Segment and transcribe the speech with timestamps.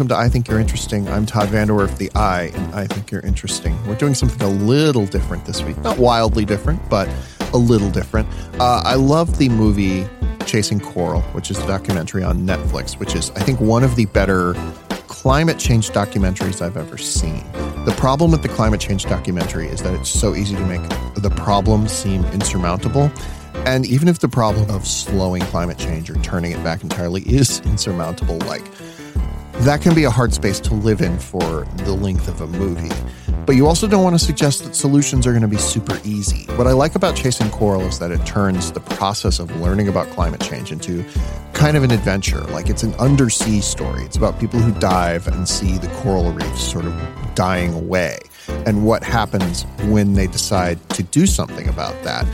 [0.00, 1.06] welcome to I Think You're Interesting.
[1.10, 3.76] I'm Todd VanDerWerff, the I, and I Think You're Interesting.
[3.86, 5.76] We're doing something a little different this week.
[5.82, 7.06] Not wildly different, but
[7.52, 8.26] a little different.
[8.58, 10.06] Uh, I love the movie
[10.46, 14.06] Chasing Coral, which is a documentary on Netflix, which is, I think, one of the
[14.06, 14.54] better
[15.06, 17.44] climate change documentaries I've ever seen.
[17.84, 20.80] The problem with the climate change documentary is that it's so easy to make
[21.16, 23.12] the problem seem insurmountable.
[23.66, 27.60] And even if the problem of slowing climate change or turning it back entirely is
[27.66, 28.64] insurmountable, like
[29.60, 32.94] that can be a hard space to live in for the length of a movie.
[33.44, 36.46] But you also don't want to suggest that solutions are going to be super easy.
[36.54, 40.08] What I like about Chasing Coral is that it turns the process of learning about
[40.10, 41.04] climate change into
[41.52, 42.40] kind of an adventure.
[42.42, 44.02] Like it's an undersea story.
[44.04, 48.18] It's about people who dive and see the coral reefs sort of dying away
[48.66, 52.26] and what happens when they decide to do something about that.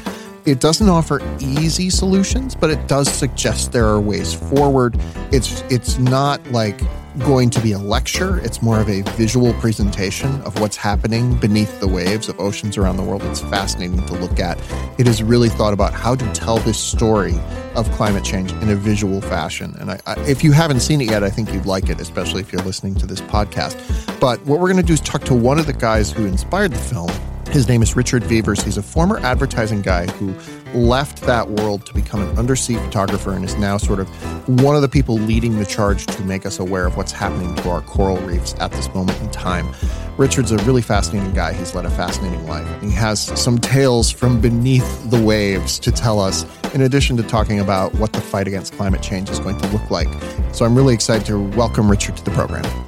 [0.45, 4.97] It doesn't offer easy solutions, but it does suggest there are ways forward.
[5.33, 6.81] It's it's not like
[7.21, 8.39] going to be a lecture.
[8.41, 12.97] It's more of a visual presentation of what's happening beneath the waves of oceans around
[12.97, 13.23] the world.
[13.25, 14.59] It's fascinating to look at.
[14.99, 17.35] It is really thought about how to tell this story
[17.75, 19.75] of climate change in a visual fashion.
[19.79, 22.41] And I, I, if you haven't seen it yet, I think you'd like it, especially
[22.43, 23.77] if you're listening to this podcast.
[24.21, 26.73] But what we're going to do is talk to one of the guys who inspired
[26.73, 27.11] the film
[27.49, 28.63] his name is Richard Vevers.
[28.63, 30.35] He's a former advertising guy who
[30.79, 34.09] left that world to become an undersea photographer and is now sort of
[34.49, 37.71] one of the people leading the charge to make us aware of what's happening to
[37.71, 39.73] our coral reefs at this moment in time.
[40.17, 41.53] Richard's a really fascinating guy.
[41.53, 42.67] He's led a fascinating life.
[42.83, 46.45] He has some tales from beneath the waves to tell us,
[46.75, 49.91] in addition to talking about what the fight against climate change is going to look
[49.91, 50.09] like.
[50.53, 52.86] So I'm really excited to welcome Richard to the program.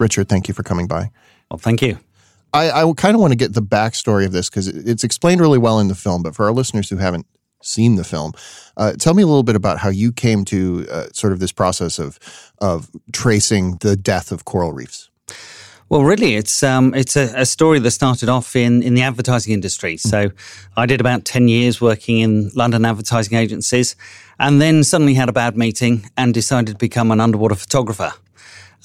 [0.00, 1.10] Richard, thank you for coming by.
[1.50, 1.98] Well, thank you.
[2.52, 5.58] I, I kind of want to get the backstory of this because it's explained really
[5.58, 7.26] well in the film, but for our listeners who haven't
[7.62, 8.32] seen the film,
[8.76, 11.52] uh, tell me a little bit about how you came to uh, sort of this
[11.52, 12.18] process of
[12.58, 15.10] of tracing the death of coral reefs.
[15.90, 19.52] Well, really, it's um, it's a, a, story that started off in, in the advertising
[19.52, 19.96] industry.
[19.96, 20.00] Mm.
[20.00, 20.30] So,
[20.76, 23.96] I did about ten years working in London advertising agencies,
[24.38, 28.12] and then suddenly had a bad meeting and decided to become an underwater photographer.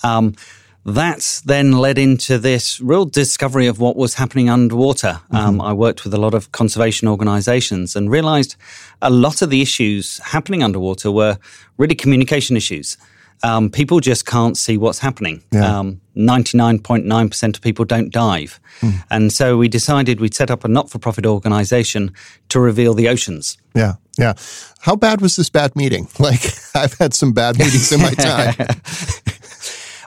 [0.04, 0.36] Um,
[0.86, 5.20] that then led into this real discovery of what was happening underwater.
[5.32, 5.36] Mm-hmm.
[5.36, 8.56] Um, I worked with a lot of conservation organizations and realized
[9.02, 11.40] a lot of the issues happening underwater were
[11.78, 12.98] really communication issues.
[13.44, 15.44] Um, people just can't see what's happening.
[15.52, 15.80] Yeah.
[15.80, 18.60] Um, 99.9% of people don't dive.
[18.80, 19.04] Mm.
[19.12, 22.14] And so we decided we'd set up a not for profit organization
[22.50, 23.58] to reveal the oceans.
[23.76, 24.34] Yeah, yeah.
[24.80, 26.08] How bad was this bad meeting?
[26.20, 26.42] Like,
[26.74, 28.56] I've had some bad meetings in my time.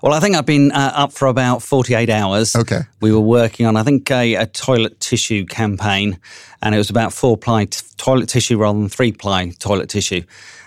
[0.02, 2.54] Well, I think I've been uh, up for about 48 hours.
[2.54, 2.80] Okay.
[3.00, 6.18] We were working on, I think, a, a toilet tissue campaign,
[6.62, 10.22] and it was about four ply t- toilet tissue rather than three ply toilet tissue.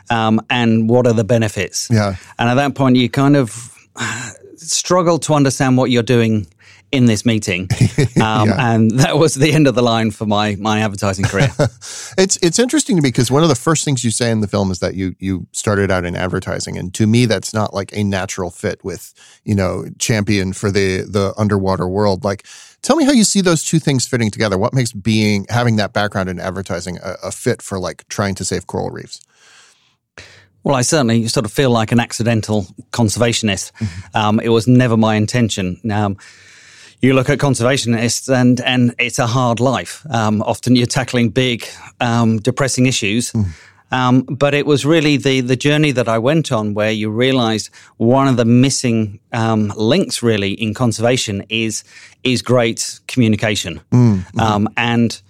[0.09, 1.87] Um, and what are the benefits?
[1.89, 2.15] Yeah.
[2.37, 6.47] And at that point, you kind of uh, struggle to understand what you're doing
[6.91, 7.69] in this meeting,
[8.21, 8.73] um, yeah.
[8.73, 11.49] and that was the end of the line for my my advertising career.
[12.17, 14.47] it's it's interesting to me because one of the first things you say in the
[14.47, 17.95] film is that you you started out in advertising, and to me that's not like
[17.95, 19.13] a natural fit with
[19.45, 22.23] you know champion for the the underwater world.
[22.23, 22.45] Like,
[22.81, 24.57] tell me how you see those two things fitting together.
[24.57, 28.45] What makes being having that background in advertising a, a fit for like trying to
[28.45, 29.21] save coral reefs?
[30.63, 33.71] Well, I certainly sort of feel like an accidental conservationist.
[33.73, 34.17] Mm-hmm.
[34.17, 35.79] Um, it was never my intention.
[35.91, 36.17] Um,
[37.01, 40.05] you look at conservationists and and it's a hard life.
[40.09, 41.65] Um, often you're tackling big,
[41.99, 43.31] um, depressing issues.
[43.31, 43.45] Mm.
[43.93, 47.69] Um, but it was really the the journey that I went on where you realised
[47.97, 51.83] one of the missing um, links really in conservation is
[52.23, 54.25] is great communication, mm.
[54.33, 54.67] mm.
[54.77, 55.21] and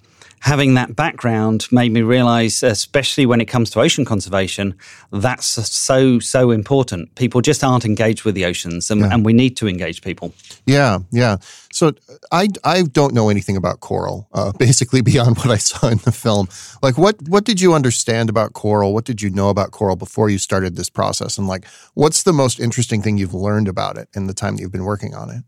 [0.42, 4.74] having that background made me realize, especially when it comes to ocean conservation,
[5.12, 7.14] that's so, so important.
[7.14, 9.08] People just aren't engaged with the oceans, and, yeah.
[9.12, 10.34] and we need to engage people.
[10.66, 11.36] Yeah, yeah.
[11.72, 11.92] So
[12.32, 16.10] I, I don't know anything about coral, uh, basically beyond what I saw in the
[16.10, 16.48] film.
[16.82, 18.92] Like, what, what did you understand about coral?
[18.92, 21.38] What did you know about coral before you started this process?
[21.38, 24.62] And, like, what's the most interesting thing you've learned about it in the time that
[24.62, 25.44] you've been working on it?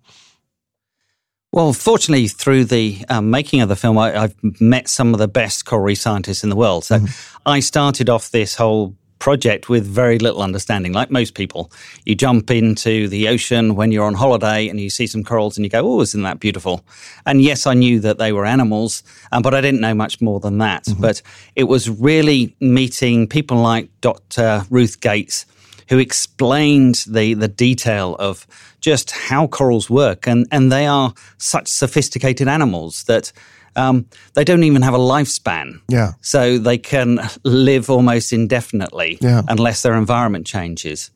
[1.54, 5.28] Well, fortunately, through the um, making of the film, I, have met some of the
[5.28, 6.84] best coral reef scientists in the world.
[6.84, 7.48] So mm-hmm.
[7.48, 11.70] I started off this whole project with very little understanding, like most people.
[12.04, 15.64] You jump into the ocean when you're on holiday and you see some corals and
[15.64, 16.84] you go, oh, isn't that beautiful?
[17.24, 20.40] And yes, I knew that they were animals, um, but I didn't know much more
[20.40, 20.86] than that.
[20.86, 21.02] Mm-hmm.
[21.02, 21.22] But
[21.54, 24.64] it was really meeting people like Dr.
[24.70, 25.46] Ruth Gates
[25.88, 28.46] who explained the, the detail of
[28.80, 30.26] just how corals work.
[30.26, 33.32] And, and they are such sophisticated animals that
[33.76, 35.80] um, they don't even have a lifespan.
[35.88, 36.12] Yeah.
[36.20, 39.42] So they can live almost indefinitely Yeah.
[39.48, 41.10] unless their environment changes.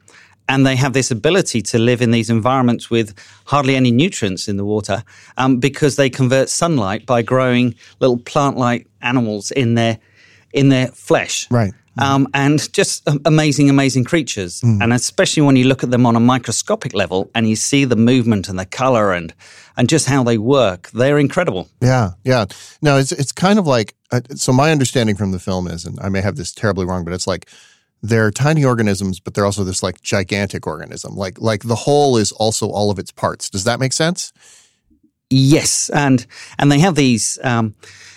[0.50, 3.12] And they have this ability to live in these environments with
[3.44, 5.04] hardly any nutrients in the water
[5.36, 9.98] um, because they convert sunlight by growing little plant-like animals in their
[10.54, 11.46] in their flesh.
[11.50, 11.74] Right.
[11.98, 14.62] Um, and just amazing, amazing creatures.
[14.62, 17.96] And especially when you look at them on a microscopic level and you see the
[17.96, 19.34] movement and the color and
[19.76, 21.68] and just how they work, they're incredible.
[21.80, 22.46] Yeah, yeah.
[22.82, 24.52] No, it's it's kind of like uh, so.
[24.52, 27.26] My understanding from the film is, and I may have this terribly wrong, but it's
[27.26, 27.48] like
[28.02, 31.14] they're tiny organisms, but they're also this like gigantic organism.
[31.14, 33.50] Like like the whole is also all of its parts.
[33.50, 34.32] Does that make sense?
[35.30, 36.26] Yes, and
[36.58, 37.74] and they have these um,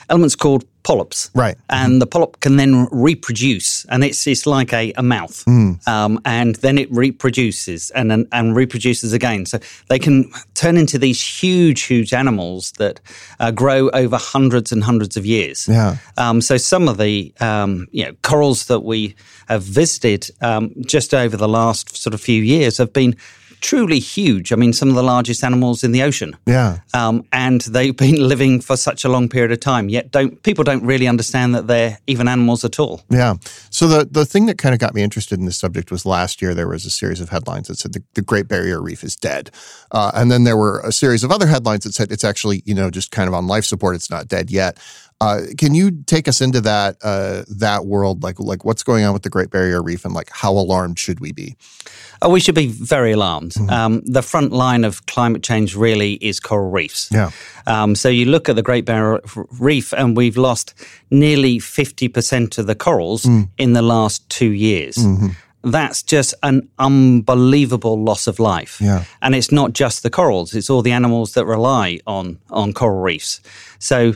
[0.09, 1.57] elements called polyps, Right.
[1.69, 5.43] And the polyp can then reproduce, and it's it's like a, a mouth,
[5.87, 9.45] um, and then it reproduces and, and and reproduces again.
[9.45, 9.59] So
[9.89, 12.99] they can turn into these huge, huge animals that
[13.39, 15.67] uh, grow over hundreds and hundreds of years.
[15.67, 15.97] Yeah.
[16.17, 19.15] Um, so some of the um, you know corals that we
[19.47, 23.15] have visited um, just over the last sort of few years have been
[23.61, 24.51] truly huge.
[24.51, 26.35] I mean, some of the largest animals in the ocean.
[26.45, 26.79] Yeah.
[26.93, 29.87] Um, and they've been living for such a long period of time.
[29.87, 33.03] Yet, don't people don't really understand that they're even animals at all.
[33.09, 33.35] Yeah.
[33.69, 36.41] So the the thing that kind of got me interested in this subject was last
[36.41, 39.15] year there was a series of headlines that said the, the Great Barrier Reef is
[39.15, 39.51] dead,
[39.91, 42.75] uh, and then there were a series of other headlines that said it's actually you
[42.75, 43.95] know just kind of on life support.
[43.95, 44.77] It's not dead yet.
[45.21, 49.13] Uh, can you take us into that uh, that world, like like what's going on
[49.13, 51.55] with the Great Barrier Reef, and like how alarmed should we be?
[52.23, 53.55] Oh, we should be very alarmed.
[53.69, 57.09] Um, the front line of climate change really is coral reefs.
[57.11, 57.31] Yeah.
[57.67, 59.21] Um, so you look at the Great Barrier
[59.59, 60.73] Reef, and we've lost
[61.11, 63.25] nearly 50% of the corals
[63.57, 64.97] in the last two years.
[65.63, 68.79] That's just an unbelievable loss of life.
[68.81, 69.03] Yeah.
[69.21, 73.01] And it's not just the corals, it's all the animals that rely on, on coral
[73.01, 73.41] reefs.
[73.77, 74.13] So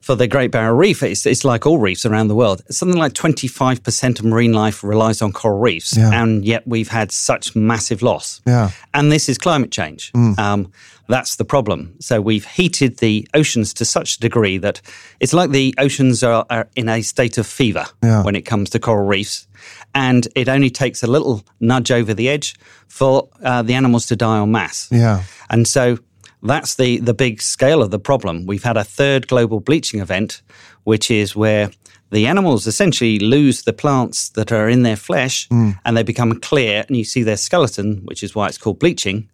[0.00, 2.62] for the Great Barrier Reef, it's, it's like all reefs around the world.
[2.70, 6.10] Something like 25% of marine life relies on coral reefs, Yeah.
[6.12, 8.40] and yet we've had such massive loss.
[8.46, 8.70] Yeah.
[8.94, 10.10] And this is climate change.
[10.38, 10.72] Um,
[11.08, 11.94] that's the problem.
[12.00, 14.80] So we've heated the oceans to such a degree that
[15.18, 18.22] it's like the oceans are, are in a state of fever Yeah.
[18.22, 19.46] when it comes to coral reefs.
[19.94, 22.54] And it only takes a little nudge over the edge
[22.88, 24.88] for uh, the animals to die en masse.
[24.92, 25.24] Yeah.
[25.50, 25.98] And so
[26.42, 28.46] that's the, the big scale of the problem.
[28.46, 30.42] We've had a third global bleaching event,
[30.84, 31.70] which is where
[32.10, 35.78] the animals essentially lose the plants that are in their flesh mm.
[35.84, 39.28] and they become clear and you see their skeleton, which is why it's called bleaching,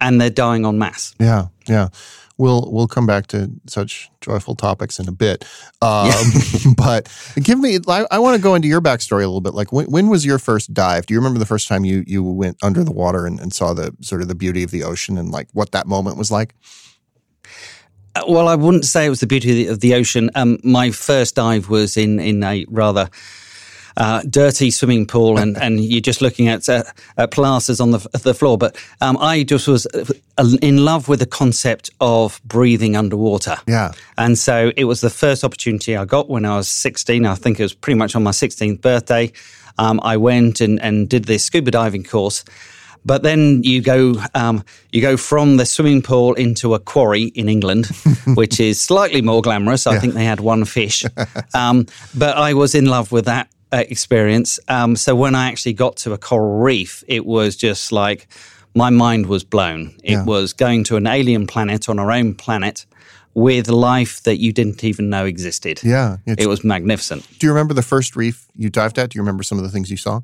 [0.00, 1.14] and they're dying en masse.
[1.18, 1.88] Yeah, yeah.
[2.38, 5.44] We'll we'll come back to such joyful topics in a bit.
[5.82, 6.12] Um,
[6.76, 7.08] but
[7.42, 9.54] give me, I, I want to go into your backstory a little bit.
[9.54, 11.06] Like, when, when was your first dive?
[11.06, 13.74] Do you remember the first time you you went under the water and, and saw
[13.74, 16.54] the sort of the beauty of the ocean and like what that moment was like?
[18.14, 20.30] Uh, Well, I wouldn't say it was the beauty of the, of the ocean.
[20.34, 23.08] Um, my first dive was in in a rather
[23.98, 26.84] uh, dirty swimming pool, and, and you're just looking at, uh,
[27.16, 28.56] at plasters on the, the floor.
[28.56, 30.04] But um, I just was uh,
[30.62, 33.56] in love with the concept of breathing underwater.
[33.66, 33.92] Yeah.
[34.16, 37.26] And so it was the first opportunity I got when I was 16.
[37.26, 39.32] I think it was pretty much on my 16th birthday.
[39.78, 42.44] Um, I went and, and did this scuba diving course.
[43.04, 47.48] But then you go um, you go from the swimming pool into a quarry in
[47.48, 47.86] England,
[48.34, 49.86] which is slightly more glamorous.
[49.86, 51.04] I think they had one fish,
[51.54, 54.58] um, but I was in love with that uh, experience.
[54.68, 58.28] Um, so when I actually got to a coral reef, it was just like
[58.74, 59.94] my mind was blown.
[60.04, 60.24] It Yeah.
[60.24, 62.86] was going to an alien planet on our own planet
[63.34, 65.80] with life that you didn't even know existed.
[65.84, 66.16] Yeah.
[66.26, 67.26] It was magnificent.
[67.38, 69.10] Do you remember the first reef you dived at?
[69.10, 70.20] Do you remember some of the things you saw?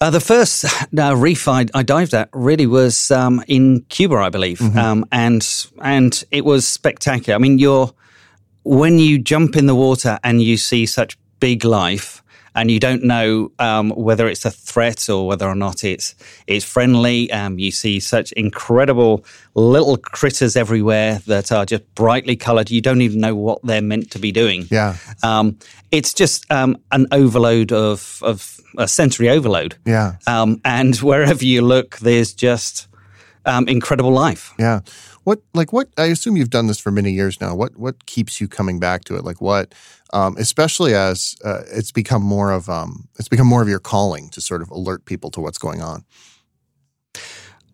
[0.00, 0.64] Uh, the first
[0.98, 5.46] uh, reef I, I dived at really was um, in Cuba, I believe, um, and
[5.82, 7.36] and it was spectacular.
[7.36, 7.92] I mean, you're
[8.64, 12.22] when you jump in the water and you see such big life,
[12.54, 16.14] and you don't know um, whether it's a threat or whether or not it's
[16.46, 17.30] it's friendly.
[17.30, 22.70] Um, you see such incredible little critters everywhere that are just brightly coloured.
[22.70, 24.66] You don't even know what they're meant to be doing.
[24.70, 24.96] Yeah.
[25.22, 25.58] Um,
[25.90, 29.76] it's just um, an overload of, of a sensory overload.
[29.84, 30.16] Yeah.
[30.26, 32.88] Um, and wherever you look, there's just
[33.44, 34.54] um, incredible life.
[34.58, 34.80] Yeah.
[35.24, 37.54] What like what I assume you've done this for many years now.
[37.54, 39.24] What what keeps you coming back to it?
[39.24, 39.74] Like what
[40.14, 44.30] um, especially as uh, it's become more of um, it's become more of your calling
[44.30, 46.04] to sort of alert people to what's going on.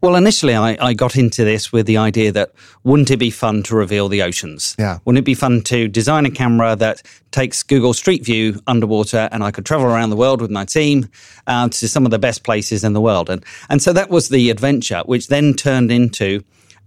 [0.03, 2.53] Well, initially, I, I got into this with the idea that
[2.85, 4.75] wouldn't it be fun to reveal the oceans?
[4.79, 4.99] Yeah.
[5.05, 9.45] Wouldn't it be fun to design a camera that takes Google Street View underwater and
[9.45, 11.11] I could travel around the world with my team
[11.47, 13.29] uh, to some of the best places in the world?
[13.29, 16.45] And, and so that was the adventure, which then turned into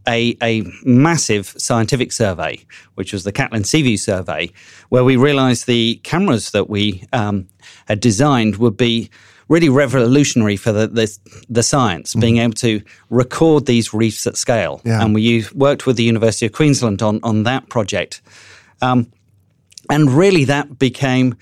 [0.07, 2.59] a, a massive scientific survey,
[2.95, 4.51] which was the Catlin Seaview survey,
[4.89, 7.47] where we realized the cameras that we um,
[7.87, 9.09] had designed would be
[9.49, 11.17] really revolutionary for the the,
[11.49, 12.21] the science, mm-hmm.
[12.21, 14.81] being able to record these reefs at scale.
[14.83, 15.03] Yeah.
[15.03, 18.21] And we used, worked with the University of Queensland on on that project,
[18.81, 19.11] um,
[19.89, 21.35] and really that became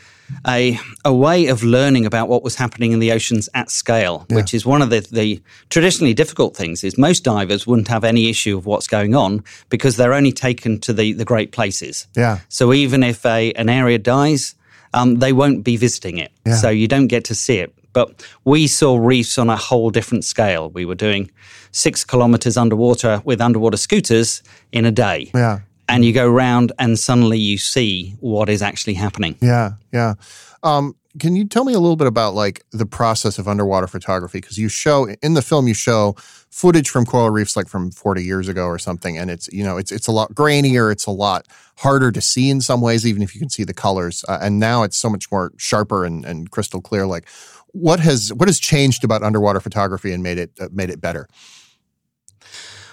[0.48, 4.38] a, a way of learning about what was happening in the oceans at scale, yeah.
[4.38, 6.84] which is one of the, the traditionally difficult things.
[6.84, 10.80] Is most divers wouldn't have any issue of what's going on because they're only taken
[10.82, 12.08] to the, the great places.
[12.16, 12.40] Yeah.
[12.50, 14.56] So even if a, an area dies,
[14.94, 16.32] um, they won't be visiting it.
[16.46, 16.56] Yeah.
[16.56, 17.74] So you don't get to see it.
[17.94, 20.70] But we saw reefs on a whole different scale.
[20.70, 21.30] We were doing
[21.72, 25.30] six kilometers underwater with underwater scooters in a day.
[25.34, 29.36] Yeah and you go round and suddenly you see what is actually happening.
[29.42, 30.16] Yeah, yeah.
[30.64, 34.40] Um, can you tell me a little bit about like the process of underwater photography?
[34.40, 36.16] Because you show in the film you show
[36.50, 39.78] footage from coral reefs like from 40 years ago or something, and it's you know
[39.78, 41.48] it's it's a lot grainier, it's a lot
[41.78, 44.24] harder to see in some ways, even if you can see the colors.
[44.28, 47.06] Uh, and now it's so much more sharper and, and crystal clear.
[47.06, 47.28] Like,
[47.68, 51.28] what has what has changed about underwater photography and made it uh, made it better?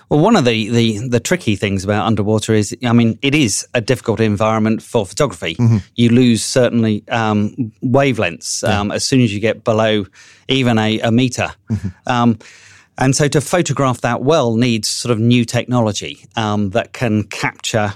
[0.09, 3.67] Well, one of the, the, the tricky things about underwater is, I mean, it is
[3.75, 5.55] a difficult environment for photography.
[5.57, 5.79] Mm-hmm.
[5.97, 8.81] You lose certainly um, wavelengths yeah.
[8.81, 10.07] um, as soon as you get below
[10.49, 11.51] even a, a meter.
[11.71, 11.89] Mm-hmm.
[12.07, 12.39] Um,
[12.97, 17.95] and so to photograph that well needs sort of new technology um, that can capture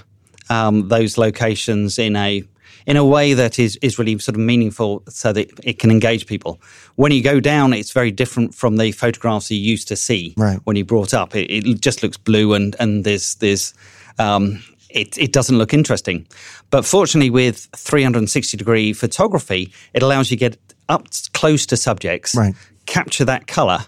[0.49, 2.43] um, those locations in a
[2.85, 6.27] in a way that is, is really sort of meaningful so that it can engage
[6.27, 6.61] people.
[6.95, 10.59] When you go down, it's very different from the photographs you used to see right.
[10.63, 11.35] when you brought up.
[11.35, 13.73] It, it, just looks blue and, and there's, there's,
[14.19, 16.27] um, it, it doesn't look interesting.
[16.69, 20.57] But fortunately, with 360 degree photography, it allows you to get
[20.89, 22.55] up close to subjects, right.
[22.85, 23.79] capture that color,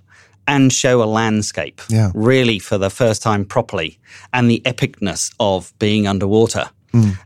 [0.48, 2.12] and show a landscape yeah.
[2.14, 4.00] really for the first time properly
[4.34, 6.70] and the epicness of being underwater.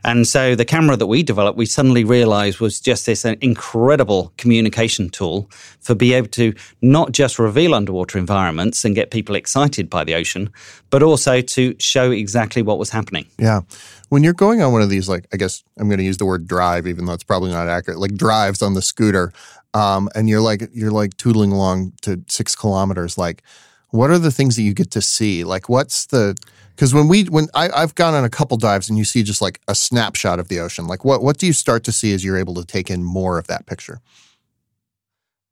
[0.03, 5.09] And so the camera that we developed, we suddenly realized was just this incredible communication
[5.09, 5.49] tool
[5.79, 10.15] for be able to not just reveal underwater environments and get people excited by the
[10.15, 10.51] ocean,
[10.89, 13.25] but also to show exactly what was happening.
[13.37, 13.61] Yeah.
[14.09, 16.25] When you're going on one of these, like, I guess I'm going to use the
[16.25, 19.31] word drive, even though it's probably not accurate, like drives on the scooter,
[19.73, 23.43] um, and you're like, you're like tootling along to six kilometers, like,
[23.91, 25.43] what are the things that you get to see?
[25.43, 26.35] Like, what's the,
[26.79, 29.41] because when we when I, I've gone on a couple dives and you see just
[29.41, 32.23] like a snapshot of the ocean, like what what do you start to see as
[32.23, 33.99] you're able to take in more of that picture?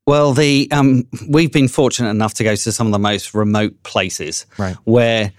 [0.05, 3.83] Well, the um, we've been fortunate enough to go to some of the most remote
[3.83, 4.77] places right.
[4.85, 5.33] where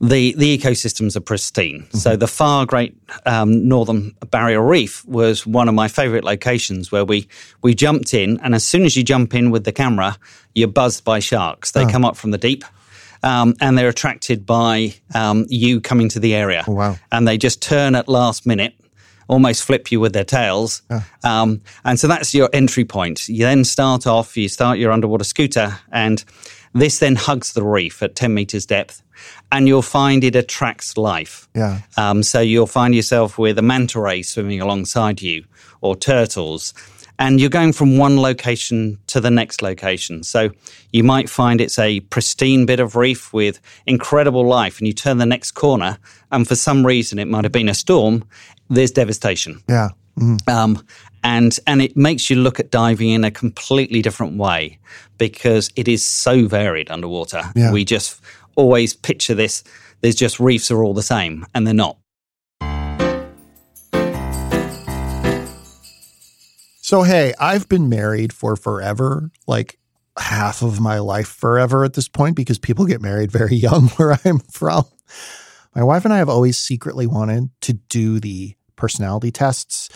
[0.00, 1.82] the the ecosystems are pristine.
[1.82, 1.98] Mm-hmm.
[1.98, 7.04] So the far great um, northern barrier reef was one of my favorite locations where
[7.04, 7.28] we
[7.60, 10.16] we jumped in, and as soon as you jump in with the camera,
[10.54, 11.72] you're buzzed by sharks.
[11.72, 11.90] They oh.
[11.90, 12.64] come up from the deep
[13.26, 16.64] um, and they're attracted by um, you coming to the area.
[16.66, 16.96] Oh, wow.
[17.10, 18.74] And they just turn at last minute,
[19.26, 20.82] almost flip you with their tails.
[21.24, 23.28] Um, and so that's your entry point.
[23.28, 26.24] You then start off, you start your underwater scooter, and
[26.72, 29.02] this then hugs the reef at 10 meters depth.
[29.50, 31.48] And you'll find it attracts life.
[31.54, 31.80] Yeah.
[31.96, 35.44] Um, so you'll find yourself with a manta ray swimming alongside you,
[35.80, 36.74] or turtles
[37.18, 40.22] and you're going from one location to the next location.
[40.22, 40.50] So
[40.92, 45.18] you might find it's a pristine bit of reef with incredible life, and you turn
[45.18, 45.98] the next corner,
[46.30, 48.24] and for some reason it might have been a storm.
[48.68, 49.62] There's devastation.
[49.68, 49.90] Yeah.
[50.18, 50.50] Mm-hmm.
[50.50, 50.84] Um,
[51.22, 54.78] and and it makes you look at diving in a completely different way
[55.18, 57.42] because it is so varied underwater.
[57.54, 57.72] Yeah.
[57.72, 58.20] We just
[58.54, 59.64] always picture this.
[60.00, 61.98] There's just reefs are all the same, and they're not.
[66.86, 69.76] So, hey, I've been married for forever, like
[70.16, 74.16] half of my life forever at this point, because people get married very young where
[74.24, 74.84] I'm from.
[75.74, 79.88] My wife and I have always secretly wanted to do the personality tests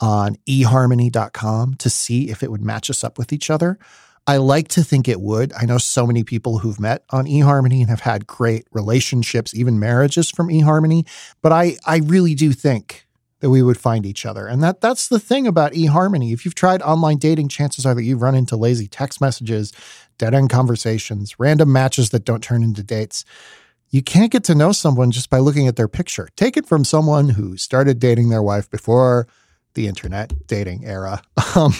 [0.00, 3.78] on eharmony.com to see if it would match us up with each other.
[4.26, 5.52] I like to think it would.
[5.52, 9.78] I know so many people who've met on eHarmony and have had great relationships, even
[9.78, 11.06] marriages from eHarmony,
[11.42, 13.06] but I I really do think
[13.40, 14.46] that we would find each other.
[14.46, 16.32] And that that's the thing about eHarmony.
[16.32, 19.72] If you've tried online dating, chances are that you've run into lazy text messages,
[20.18, 23.24] dead end conversations, random matches that don't turn into dates.
[23.90, 26.28] You can't get to know someone just by looking at their picture.
[26.36, 29.26] Take it from someone who started dating their wife before
[29.74, 31.22] the internet dating era.
[31.56, 31.74] Um,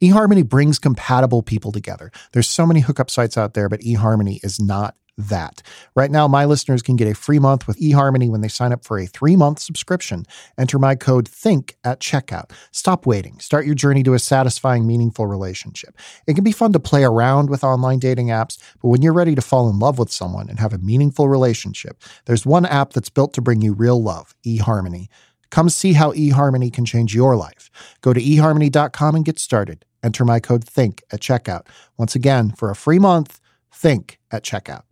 [0.00, 2.10] eHarmony brings compatible people together.
[2.32, 5.62] There's so many hookup sites out there, but eHarmony is not that.
[5.94, 8.84] Right now, my listeners can get a free month with eHarmony when they sign up
[8.84, 10.24] for a three month subscription.
[10.58, 12.50] Enter my code THINK at checkout.
[12.70, 13.38] Stop waiting.
[13.38, 15.96] Start your journey to a satisfying, meaningful relationship.
[16.26, 19.34] It can be fun to play around with online dating apps, but when you're ready
[19.34, 23.10] to fall in love with someone and have a meaningful relationship, there's one app that's
[23.10, 25.08] built to bring you real love eHarmony.
[25.50, 27.70] Come see how eHarmony can change your life.
[28.00, 29.84] Go to eHarmony.com and get started.
[30.02, 31.66] Enter my code THINK at checkout.
[31.98, 33.38] Once again, for a free month,
[33.70, 34.82] THINK at checkout.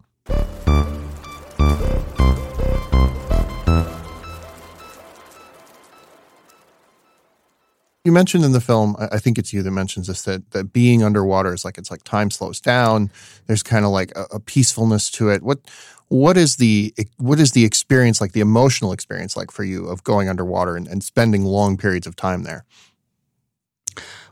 [8.02, 11.02] You mentioned in the film, I think it's you that mentions this, that, that being
[11.02, 13.10] underwater is like it's like time slows down.
[13.46, 15.42] There's kind of like a, a peacefulness to it.
[15.42, 15.60] What
[16.08, 20.02] what is the what is the experience like, the emotional experience like for you of
[20.02, 22.64] going underwater and, and spending long periods of time there?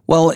[0.06, 0.32] Well,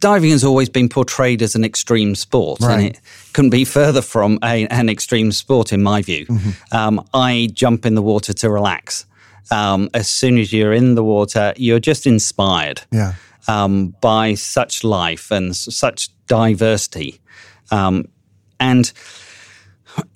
[0.00, 2.74] diving has always been portrayed as an extreme sport, right.
[2.74, 3.00] and it
[3.32, 6.26] couldn't be further from a, an extreme sport, in my view.
[6.26, 6.76] Mm-hmm.
[6.76, 9.06] Um, I jump in the water to relax.
[9.50, 13.14] Um, as soon as you're in the water, you're just inspired yeah.
[13.46, 17.20] um, by such life and such diversity.
[17.70, 18.04] Um,
[18.60, 18.92] and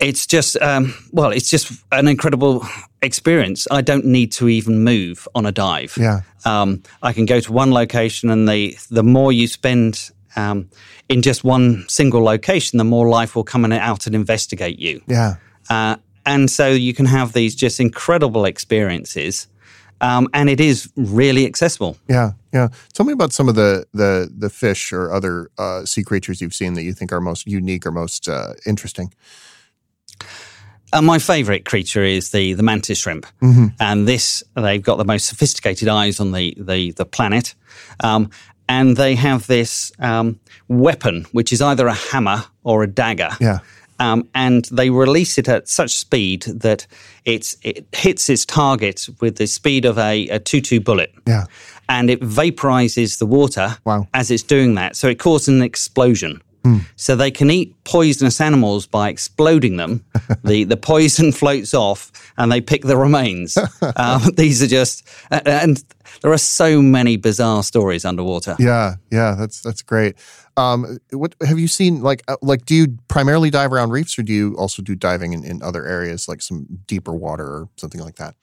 [0.00, 2.66] it's just um, well, it's just an incredible
[3.02, 3.66] experience.
[3.70, 5.96] I don't need to even move on a dive.
[5.98, 10.68] Yeah, um, I can go to one location, and the the more you spend um,
[11.08, 15.02] in just one single location, the more life will come out and investigate you.
[15.06, 15.36] Yeah,
[15.68, 19.48] uh, and so you can have these just incredible experiences.
[20.00, 21.96] Um, and it is really accessible.
[22.08, 22.70] Yeah, yeah.
[22.92, 26.54] Tell me about some of the the the fish or other uh, sea creatures you've
[26.54, 29.14] seen that you think are most unique or most uh, interesting.
[30.92, 33.68] Uh, my favourite creature is the the mantis shrimp, mm-hmm.
[33.80, 37.54] and this they've got the most sophisticated eyes on the the, the planet,
[38.00, 38.30] um,
[38.68, 43.30] and they have this um, weapon which is either a hammer or a dagger.
[43.40, 43.58] Yeah.
[43.98, 46.86] Um, and they release it at such speed that
[47.24, 47.54] it
[47.92, 51.14] hits its target with the speed of a, a 2 bullet.
[51.24, 51.44] Yeah.
[51.88, 54.08] And it vaporizes the water wow.
[54.12, 54.96] as it's doing that.
[54.96, 56.42] So it causes an explosion.
[56.64, 56.82] Mm.
[56.96, 60.04] So they can eat poisonous animals by exploding them.
[60.44, 63.56] the the poison floats off, and they pick the remains.
[63.96, 65.82] um, these are just, and
[66.22, 68.56] there are so many bizarre stories underwater.
[68.58, 70.16] Yeah, yeah, that's that's great.
[70.56, 72.02] Um, what have you seen?
[72.02, 75.32] Like, uh, like, do you primarily dive around reefs, or do you also do diving
[75.32, 78.34] in, in other areas, like some deeper water or something like that?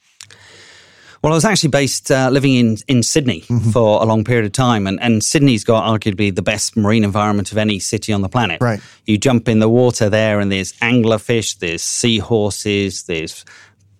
[1.21, 3.71] Well, I was actually based uh, living in in Sydney mm-hmm.
[3.71, 7.51] for a long period of time, and, and Sydney's got arguably the best marine environment
[7.51, 8.61] of any city on the planet.
[8.61, 8.79] Right.
[9.05, 13.43] You jump in the water there, and there's anglerfish, there's seahorses, there's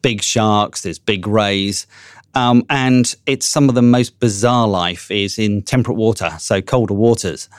[0.01, 1.87] big sharks, there's big rays.
[2.35, 6.93] Um, and it's some of the most bizarre life is in temperate water, so colder
[6.93, 7.49] waters.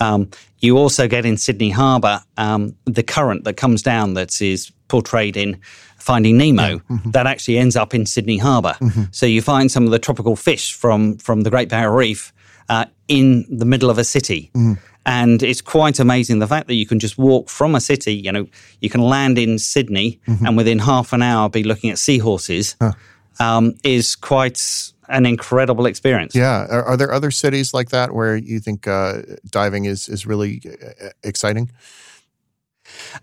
[0.00, 4.70] Um, you also get in Sydney Harbour um, the current that comes down that is
[4.88, 5.60] portrayed in
[5.98, 6.74] Finding Nemo yeah.
[6.76, 7.10] mm-hmm.
[7.10, 8.76] that actually ends up in Sydney Harbour.
[8.80, 9.02] Mm-hmm.
[9.10, 12.32] So you find some of the tropical fish from from the Great Barrier Reef
[12.68, 14.50] uh, in the middle of a city.
[14.54, 14.74] Mm-hmm.
[15.06, 18.30] And it's quite amazing the fact that you can just walk from a city, you
[18.30, 18.46] know,
[18.80, 20.44] you can land in Sydney mm-hmm.
[20.44, 22.92] and within half an hour be looking at seahorses huh.
[23.40, 26.34] um, is quite an incredible experience.
[26.34, 26.66] Yeah.
[26.68, 30.60] Are, are, there other cities like that where you think uh, diving is, is really
[30.66, 31.70] uh, exciting?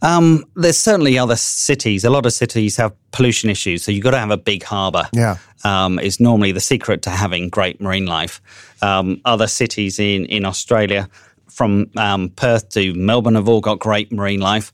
[0.02, 2.04] Um, there's certainly other cities.
[2.04, 5.08] A lot of cities have pollution issues, so you've got to have a big harbour.
[5.14, 8.42] Yeah, um, is normally the secret to having great marine life.
[8.82, 11.10] Um, other cities in in Australia.
[11.48, 14.74] From um, Perth to Melbourne have all got great marine life.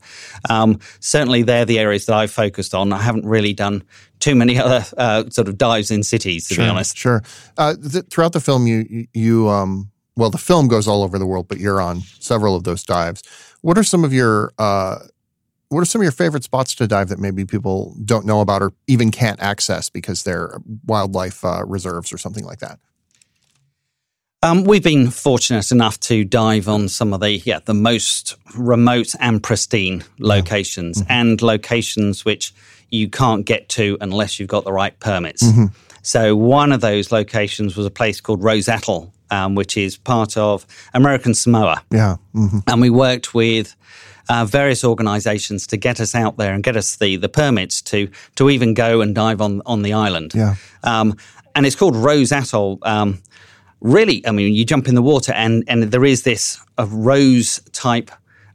[0.50, 2.92] Um, certainly, they're the areas that I've focused on.
[2.92, 3.84] I haven't really done
[4.20, 6.98] too many other uh, sort of dives in cities, to sure, be honest.
[6.98, 7.22] Sure.
[7.56, 11.26] Uh, th- throughout the film, you you um, well, the film goes all over the
[11.26, 13.24] world, but you're on several of those dives.
[13.62, 14.98] What are some of your uh,
[15.70, 18.62] what are some of your favorite spots to dive that maybe people don't know about
[18.62, 22.78] or even can't access because they're wildlife uh, reserves or something like that?
[24.44, 29.14] Um, we've been fortunate enough to dive on some of the yeah the most remote
[29.20, 31.12] and pristine locations mm-hmm.
[31.12, 32.54] and locations which
[32.90, 35.44] you can't get to unless you've got the right permits.
[35.44, 35.66] Mm-hmm.
[36.02, 40.38] So one of those locations was a place called Rose Atoll um, which is part
[40.38, 41.82] of American Samoa.
[41.92, 42.18] Yeah.
[42.36, 42.60] Mm-hmm.
[42.68, 43.76] And we worked with
[44.30, 48.10] uh, various organisations to get us out there and get us the, the permits to
[48.36, 50.34] to even go and dive on on the island.
[50.36, 50.56] Yeah.
[50.84, 51.16] Um,
[51.56, 52.80] and it's called Rose Atoll.
[52.84, 53.22] Um,
[53.82, 57.60] really, I mean, you jump in the water and and there is this a rose
[57.72, 58.12] type.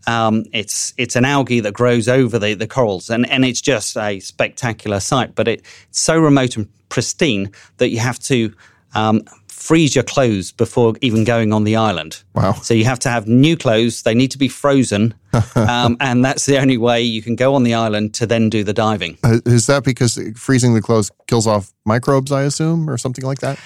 [0.06, 3.96] Um, it's it's an algae that grows over the, the corals, and, and it's just
[3.96, 5.34] a spectacular sight.
[5.34, 8.54] But it, it's so remote and pristine that you have to
[8.94, 9.22] um,
[9.66, 12.22] freeze your clothes before even going on the island.
[12.34, 12.52] Wow.
[12.52, 14.02] So you have to have new clothes.
[14.02, 15.12] They need to be frozen.
[15.56, 18.62] um, and that's the only way you can go on the island to then do
[18.62, 19.18] the diving.
[19.24, 23.40] Uh, is that because freezing the clothes kills off microbes, I assume, or something like
[23.40, 23.58] that?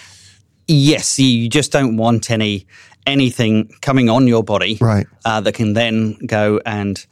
[0.66, 2.66] Yes, you just don't want any
[3.06, 5.06] anything coming on your body Right.
[5.24, 7.04] uh, that can then go and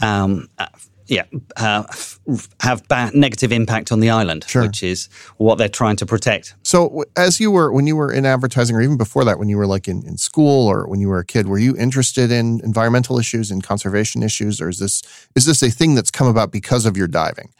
[0.00, 0.66] um, uh,
[1.06, 1.24] yeah
[1.56, 2.18] uh, f-
[2.60, 4.62] have bad negative impact on the island, Sure.
[4.62, 6.54] which is what they're trying to protect.
[6.62, 9.58] So, as you were, when you were in advertising, or even before that, when you
[9.58, 12.60] were like in, in school or when you were a kid, were you interested in
[12.64, 15.02] environmental issues and conservation issues, or is this
[15.36, 17.50] is this a thing that's come about because of your diving?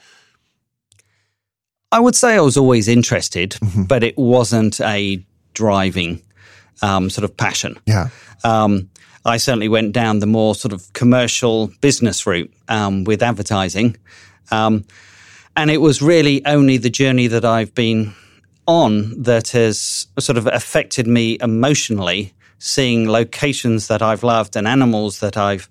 [1.92, 3.86] I would say I was always interested, Mhm.
[3.86, 6.22] but it wasn't a driving
[6.82, 7.76] um, sort of passion.
[7.86, 8.08] Yeah,
[8.42, 8.90] Um,
[9.24, 13.96] I certainly went down the more sort of commercial business route um, with advertising.
[14.50, 14.84] Um,
[15.56, 18.12] and it was really only the journey that I've been
[18.66, 25.20] on that has sort of affected me emotionally, seeing locations that I've loved and animals
[25.20, 25.68] that I've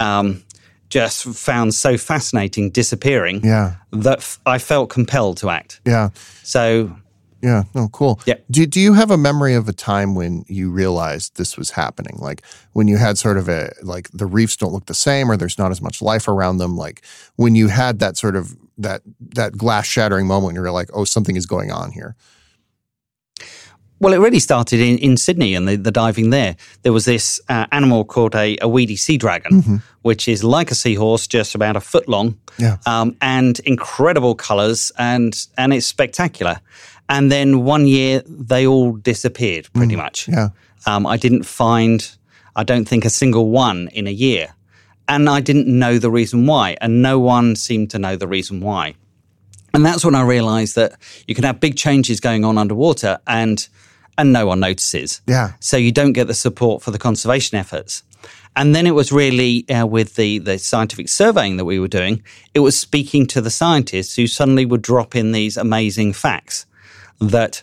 [0.00, 0.42] um,
[0.88, 5.80] just found so fascinating disappearing yeah, that f- I felt compelled to act.
[5.84, 6.10] yeah,
[6.42, 6.96] So
[7.46, 7.62] yeah.
[7.74, 8.18] No, cool.
[8.26, 8.34] Yeah.
[8.50, 12.16] Do Do you have a memory of a time when you realized this was happening?
[12.28, 15.36] Like when you had sort of a like the reefs don't look the same, or
[15.36, 16.76] there's not as much life around them.
[16.76, 17.02] Like
[17.36, 19.00] when you had that sort of that
[19.34, 22.16] that glass shattering moment, and you're like, oh, something is going on here.
[23.98, 26.56] Well, it really started in, in Sydney and the, the diving there.
[26.82, 29.76] There was this uh, animal called a, a weedy sea dragon, Mm-hmm.
[30.02, 32.76] which is like a seahorse, just about a foot long, Yeah.
[32.84, 36.60] um, and incredible colours, and and it's spectacular.
[37.08, 40.26] And then one year they all disappeared, pretty much.
[40.26, 40.34] Mm.
[40.34, 40.48] Yeah.
[40.86, 42.08] Um, I didn't find,
[42.54, 44.54] I don't think, a single one in a year,
[45.08, 48.60] and I didn't know the reason why, and no one seemed to know the reason
[48.60, 48.94] why.
[49.74, 50.94] And that's when I realized that
[51.28, 53.68] you can have big changes going on underwater and
[54.18, 55.20] and no one notices.
[55.26, 55.52] Yeah.
[55.60, 58.02] So you don't get the support for the conservation efforts.
[58.56, 62.22] And then it was really uh, with the, the scientific surveying that we were doing,
[62.54, 66.64] it was speaking to the scientists who suddenly would drop in these amazing facts
[67.20, 67.62] that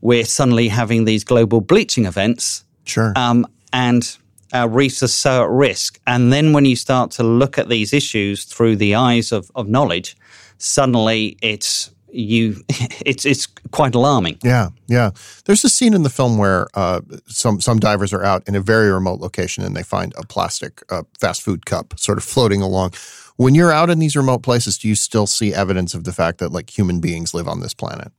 [0.00, 3.12] we're suddenly having these global bleaching events Sure.
[3.16, 4.16] um, and
[4.52, 5.98] our reefs are so at risk.
[6.06, 9.68] And then when you start to look at these issues through the eyes of, of
[9.68, 10.16] knowledge,
[10.58, 12.62] suddenly it's you
[13.04, 14.38] it's it's quite alarming.
[14.44, 15.10] Yeah, yeah.
[15.46, 18.60] There's a scene in the film where uh, some some divers are out in a
[18.60, 22.62] very remote location and they find a plastic uh, fast food cup sort of floating
[22.62, 22.92] along.
[23.36, 26.38] When you're out in these remote places, do you still see evidence of the fact
[26.38, 28.12] that like human beings live on this planet?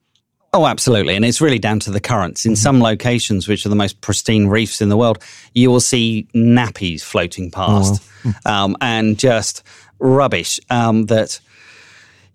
[0.55, 1.17] Oh, absolutely.
[1.17, 2.45] And it's really down to the currents.
[2.45, 5.21] In some locations, which are the most pristine reefs in the world,
[5.53, 8.01] you will see nappies floating past
[8.45, 9.63] um, and just
[9.99, 11.41] rubbish um, that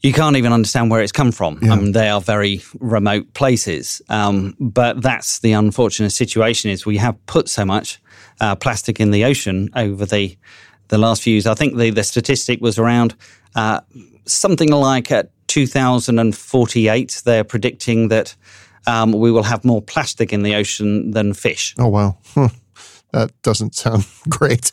[0.03, 1.61] you can't even understand where it's come from.
[1.63, 4.03] I mean, they are very remote places.
[4.11, 8.01] Um, but that's the unfortunate situation is we have put so much
[8.43, 10.37] uh, plastic in the ocean over the
[10.89, 11.47] the last few years.
[11.47, 13.15] I think the, the statistic was around
[13.55, 13.81] uh,
[14.27, 17.23] something like at 2048.
[17.25, 18.35] They're predicting that
[18.87, 21.75] um, we will have more plastic in the ocean than fish.
[21.79, 22.49] Oh wow, Huh.
[23.13, 24.71] that doesn't sound great.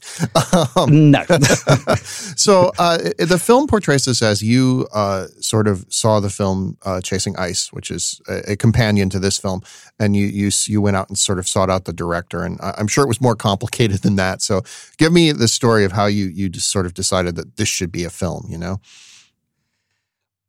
[0.87, 1.23] No.
[2.35, 7.01] so uh, the film portrays this as you uh, sort of saw the film uh,
[7.01, 9.61] Chasing Ice, which is a, a companion to this film,
[9.99, 12.87] and you you you went out and sort of sought out the director, and I'm
[12.87, 14.41] sure it was more complicated than that.
[14.43, 14.61] So
[14.97, 17.91] give me the story of how you you just sort of decided that this should
[17.91, 18.45] be a film.
[18.47, 18.79] You know?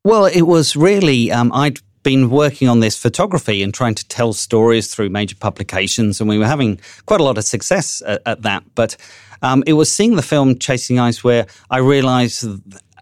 [0.08, 4.32] Well, it was really, um, I'd been working on this photography and trying to tell
[4.32, 8.40] stories through major publications, and we were having quite a lot of success at, at
[8.40, 8.64] that.
[8.74, 8.96] But
[9.42, 12.46] um, it was seeing the film Chasing Ice where I realized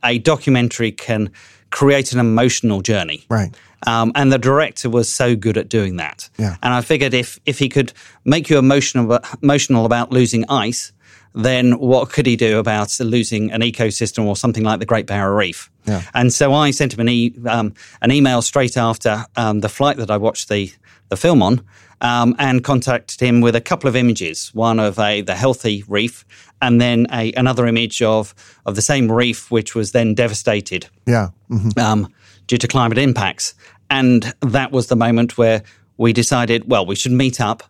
[0.02, 1.30] a documentary can
[1.70, 3.24] create an emotional journey.
[3.30, 3.54] Right.
[3.86, 6.28] Um, and the director was so good at doing that.
[6.38, 6.56] Yeah.
[6.60, 7.92] And I figured if if he could
[8.24, 10.92] make you emotional emotional about losing ice,
[11.36, 15.34] then what could he do about losing an ecosystem or something like the Great Barrier
[15.34, 15.70] Reef?
[15.86, 16.02] Yeah.
[16.14, 19.98] And so I sent him an e- um, an email straight after um, the flight
[19.98, 20.72] that I watched the
[21.08, 21.60] the film on,
[22.00, 26.24] um, and contacted him with a couple of images, one of a the healthy reef,
[26.60, 31.28] and then a another image of of the same reef which was then devastated Yeah.
[31.48, 32.08] hmm um,
[32.48, 33.54] due to climate impacts.
[33.90, 35.62] And that was the moment where
[35.96, 37.62] we decided, well, we should meet up.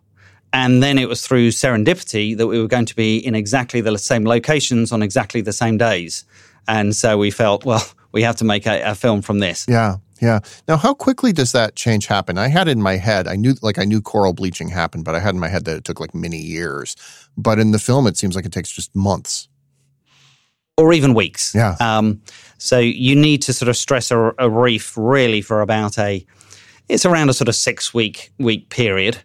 [0.53, 3.97] And then it was through serendipity that we were going to be in exactly the
[3.97, 6.23] same locations on exactly the same days.
[6.67, 9.65] And so we felt, well, we have to make a, a film from this.
[9.67, 9.97] Yeah.
[10.19, 10.39] Yeah.
[10.67, 12.39] Now, how quickly does that change happen?
[12.39, 15.19] I had in my head, I knew, like, I knew coral bleaching happened, but I
[15.19, 16.95] had in my head that it took like many years.
[17.37, 19.47] But in the film, it seems like it takes just months.
[20.77, 21.53] or even weeks.
[21.55, 21.75] Yeah.
[21.79, 22.21] Um,
[22.57, 26.25] so you need to sort of stress a, a reef really for about a,
[26.87, 29.17] it's around a sort of six week week period.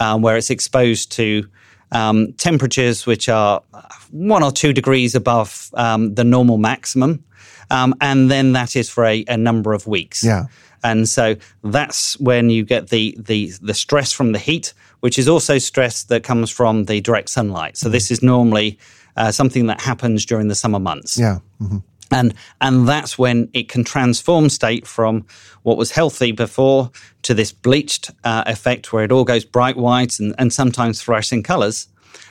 [0.00, 1.48] Um, where it's exposed to
[1.92, 3.62] um, temperatures which are
[4.10, 7.24] one or two degrees above um, the normal maximum.
[7.70, 10.24] Um, and then that is for a, a number of weeks.
[10.24, 10.46] Yeah.
[10.84, 15.28] And so that's when you get the, the, the stress from the heat, which is
[15.28, 17.76] also stress that comes from the direct sunlight.
[17.76, 18.78] So this is normally
[19.16, 21.18] uh, something that happens during the summer months.
[21.18, 21.38] Yeah.
[21.58, 21.78] hmm
[22.10, 25.24] And and that's when it can transform state from
[25.62, 26.90] what was healthy before
[27.22, 31.44] to this bleached uh, effect where it all goes bright white and, and sometimes fluorescent
[31.44, 31.88] colors.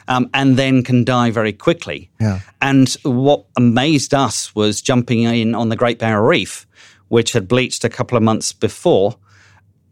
[0.08, 2.10] Um, and then can die very quickly.
[2.20, 2.40] Yeah.
[2.62, 6.68] And what amazed us was jumping in on the Great Barrier Reef,
[7.08, 9.16] which had bleached a couple of months before.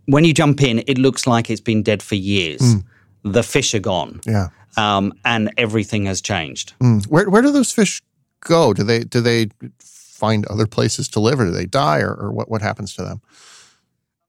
[0.06, 2.76] When you jump in, it looks like it's been dead for years.
[3.24, 4.50] The fish are gone, Yeah.
[4.78, 6.74] um, and everything has changed.
[6.80, 7.06] Mm.
[7.08, 8.02] Where where do those fish
[8.44, 8.74] go?
[8.74, 12.32] Do they do they find other places to live, or do they die, or, or
[12.32, 13.22] what what happens to them?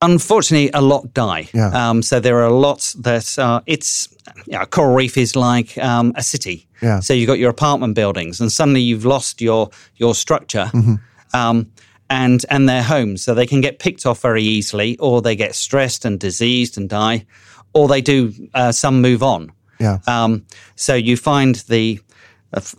[0.02, 1.48] Unfortunately, a lot die.
[1.54, 1.70] Yeah.
[1.90, 4.08] Um, so there are lots that uh, it's
[4.46, 6.66] you know, coral reef is like um, a city.
[6.82, 7.00] Yeah.
[7.00, 10.94] So you've got your apartment buildings, and suddenly you've lost your your structure, Mm-hmm.
[11.32, 11.70] um,
[12.10, 13.22] and and their homes.
[13.24, 16.90] So they can get picked off very easily, or they get stressed and diseased and
[16.90, 17.24] die,
[17.72, 18.32] or they do.
[18.52, 19.52] Uh, some move on.
[19.80, 19.98] Yeah.
[20.06, 20.44] Um,
[20.76, 21.98] so you find the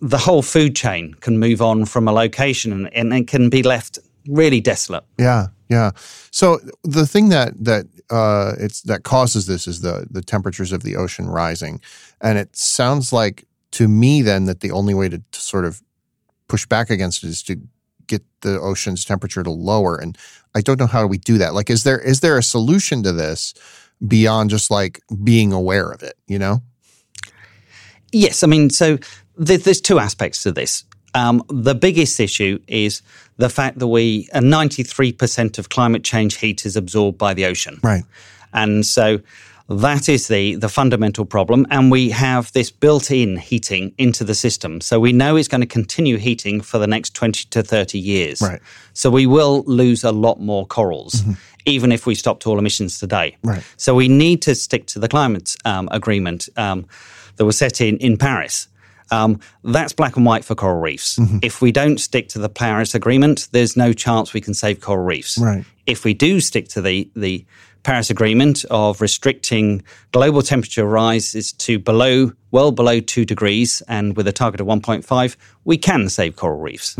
[0.01, 3.63] the whole food chain can move on from a location, and, and it can be
[3.63, 5.03] left really desolate.
[5.17, 5.91] Yeah, yeah.
[6.31, 10.83] So the thing that that uh, it's that causes this is the the temperatures of
[10.83, 11.81] the ocean rising,
[12.21, 15.81] and it sounds like to me then that the only way to, to sort of
[16.47, 17.59] push back against it is to
[18.07, 19.97] get the ocean's temperature to lower.
[19.97, 20.17] And
[20.55, 21.53] I don't know how we do that.
[21.53, 23.53] Like, is there is there a solution to this
[24.07, 26.15] beyond just like being aware of it?
[26.27, 26.61] You know?
[28.11, 28.97] Yes, I mean, so
[29.38, 30.84] there's two aspects to this.
[31.13, 33.02] Um, the biggest issue is
[33.38, 37.80] the fact that we, uh, 93% of climate change heat is absorbed by the ocean.
[37.82, 38.04] Right.
[38.54, 39.19] And so
[39.69, 41.65] that is the, the fundamental problem.
[41.71, 44.82] And we have this built in heating into the system.
[44.82, 48.41] So we know it's going to continue heating for the next 20 to 30 years.
[48.41, 48.62] Right.
[48.93, 51.24] So we will lose a lot more corals,
[51.65, 53.38] even if we stopped all emissions today.
[53.43, 53.63] Right.
[53.78, 56.86] So we need to stick to the climate um, agreement um,
[57.38, 58.67] that was set in, in Paris.
[59.12, 61.20] Um, that's black and white for coral reefs.
[61.41, 65.06] If we don't stick to the Paris Agreement, there's no chance we can save coral
[65.06, 65.38] reefs.
[65.38, 65.63] Right.
[65.86, 67.46] If we do stick to the, the
[67.84, 74.28] Paris Agreement of restricting global temperature rises to below, well below two degrees, and with
[74.28, 76.98] a target of 1.5, we can save coral reefs.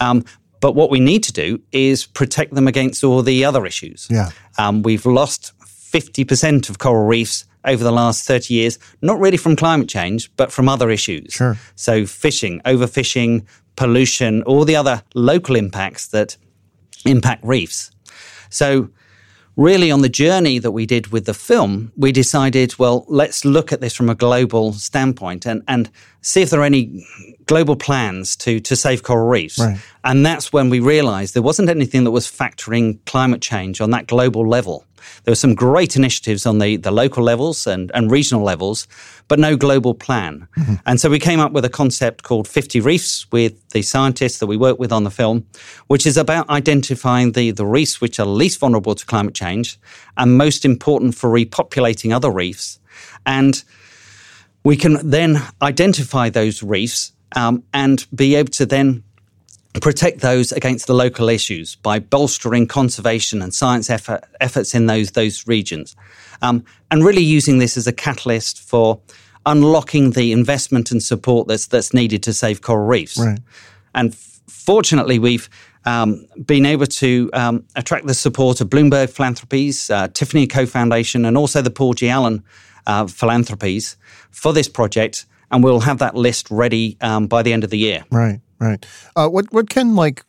[0.00, 0.24] Um,
[0.60, 4.08] but what we need to do is protect them against all the other issues.
[4.10, 4.30] Yeah.
[4.58, 9.56] Um, we've lost 50% of coral reefs over the last 30 years, not really from
[9.56, 11.32] climate change, but from other issues.
[11.32, 11.58] Sure.
[11.74, 13.44] So, fishing, overfishing,
[13.76, 16.36] pollution, all the other local impacts that
[17.04, 17.90] impact reefs.
[18.48, 18.90] So,
[19.56, 23.72] really, on the journey that we did with the film, we decided, well, let's look
[23.72, 25.90] at this from a global standpoint and, and
[26.20, 27.04] see if there are any
[27.46, 29.58] global plans to, to save coral reefs.
[29.58, 29.78] Right.
[30.04, 34.06] And that's when we realized there wasn't anything that was factoring climate change on that
[34.06, 34.84] global level.
[35.24, 38.86] There were some great initiatives on the, the local levels and, and regional levels,
[39.28, 40.46] but no global plan.
[40.86, 44.46] And so we came up with a concept called 50 Reefs with the scientists that
[44.46, 45.46] we work with on the film,
[45.88, 49.78] which is about identifying the, the reefs which are least vulnerable to climate change
[50.16, 52.78] and most important for repopulating other reefs.
[53.24, 53.62] And
[54.64, 59.02] we can then identify those reefs um, and be able to then
[59.80, 65.12] protect those against the local issues by bolstering conservation and science effort, efforts in those
[65.12, 65.96] those regions,
[66.42, 69.00] um, and really using this as a catalyst for
[69.46, 73.18] unlocking the investment and support that's that's needed to save coral reefs.
[73.18, 73.38] Right.
[73.94, 75.48] And f- fortunately, we've
[75.84, 81.24] um, been able to um, attract the support of Bloomberg Philanthropies, uh, Tiffany Co Foundation,
[81.24, 82.08] and also the Paul G.
[82.08, 82.42] Allen
[82.86, 83.96] uh, Philanthropies
[84.30, 85.26] for this project.
[85.52, 88.04] And we'll have that list ready um, by the end of the year.
[88.10, 88.84] Right, right.
[89.14, 90.24] Uh, what what can like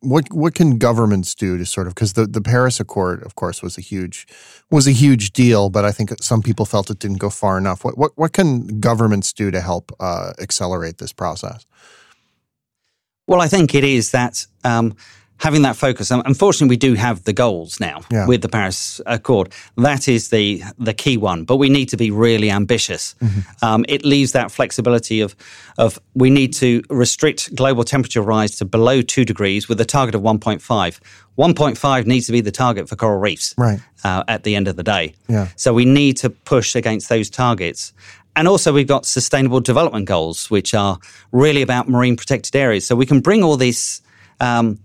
[0.00, 3.62] what what can governments do to sort of because the, the Paris Accord, of course,
[3.62, 4.26] was a huge
[4.70, 7.84] was a huge deal, but I think some people felt it didn't go far enough.
[7.84, 11.66] What what what can governments do to help uh, accelerate this process?
[13.26, 14.94] Well, I think it is that um,
[15.38, 16.10] having that focus.
[16.10, 18.26] Unfortunately, we do have the goals now Yeah.
[18.26, 19.52] with the Paris Accord.
[19.76, 23.14] That is the the key one, but we need to be really ambitious.
[23.62, 25.36] Um, it leaves that flexibility of
[25.78, 30.14] of we need to restrict global temperature rise to below two degrees with a target
[30.14, 31.00] of 1.5.
[31.38, 33.78] 1.5 needs to be the target for coral reefs Right.
[34.04, 35.14] uh, at the end of the day.
[35.28, 35.48] Yeah.
[35.56, 37.92] So we need to push against those targets.
[38.34, 40.98] And also, we've got sustainable development goals, which are
[41.32, 42.86] really about marine protected areas.
[42.86, 44.00] So we can bring all these
[44.40, 44.78] um,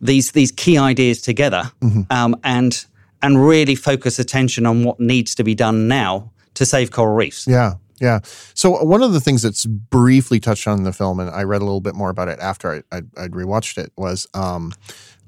[0.00, 1.70] these these key ideas together
[2.10, 2.86] um, and
[3.22, 7.46] and really focus attention on what needs to be done now to save coral reefs.
[7.46, 7.74] Yeah.
[8.00, 8.20] Yeah.
[8.54, 11.60] So one of the things that's briefly touched on in the film, and I read
[11.60, 14.72] a little bit more about it after I, I, would rewatched it, was um,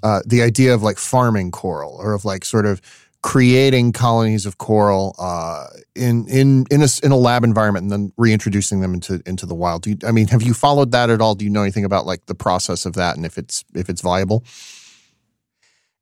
[0.02, 2.80] uh, the idea of like farming coral or of like sort of
[3.22, 8.12] creating colonies of coral uh, in in in a, in a lab environment and then
[8.16, 9.86] reintroducing them into into the wild.
[9.86, 11.34] You, I mean, have you followed that at all?
[11.34, 14.00] Do you know anything about like the process of that and if it's if it's
[14.00, 14.44] viable?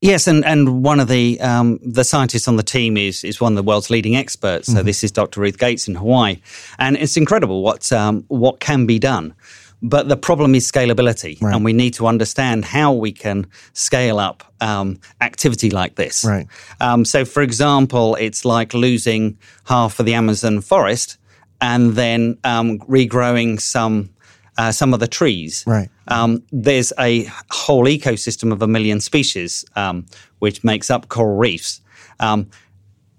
[0.01, 3.53] Yes, and, and one of the um, the scientists on the team is is one
[3.53, 4.67] of the world's leading experts.
[4.69, 4.87] So mm-hmm.
[4.87, 5.43] this is Dr.
[5.43, 6.41] Ruth Gates in Hawaii,
[6.79, 9.35] and it's incredible what um, what can be done.
[9.83, 11.55] But the problem is scalability, right.
[11.55, 16.25] and we need to understand how we can scale up um, activity like this.
[16.25, 16.47] Right.
[16.81, 21.17] Um, so, for example, it's like losing half of the Amazon forest
[21.61, 24.11] and then um, regrowing some
[24.59, 25.65] uh, some of the trees.
[25.67, 25.89] Right.
[26.09, 30.05] Um, there's a whole ecosystem of a million species, um,
[30.41, 31.81] which makes up coral reefs.
[32.19, 32.51] Um,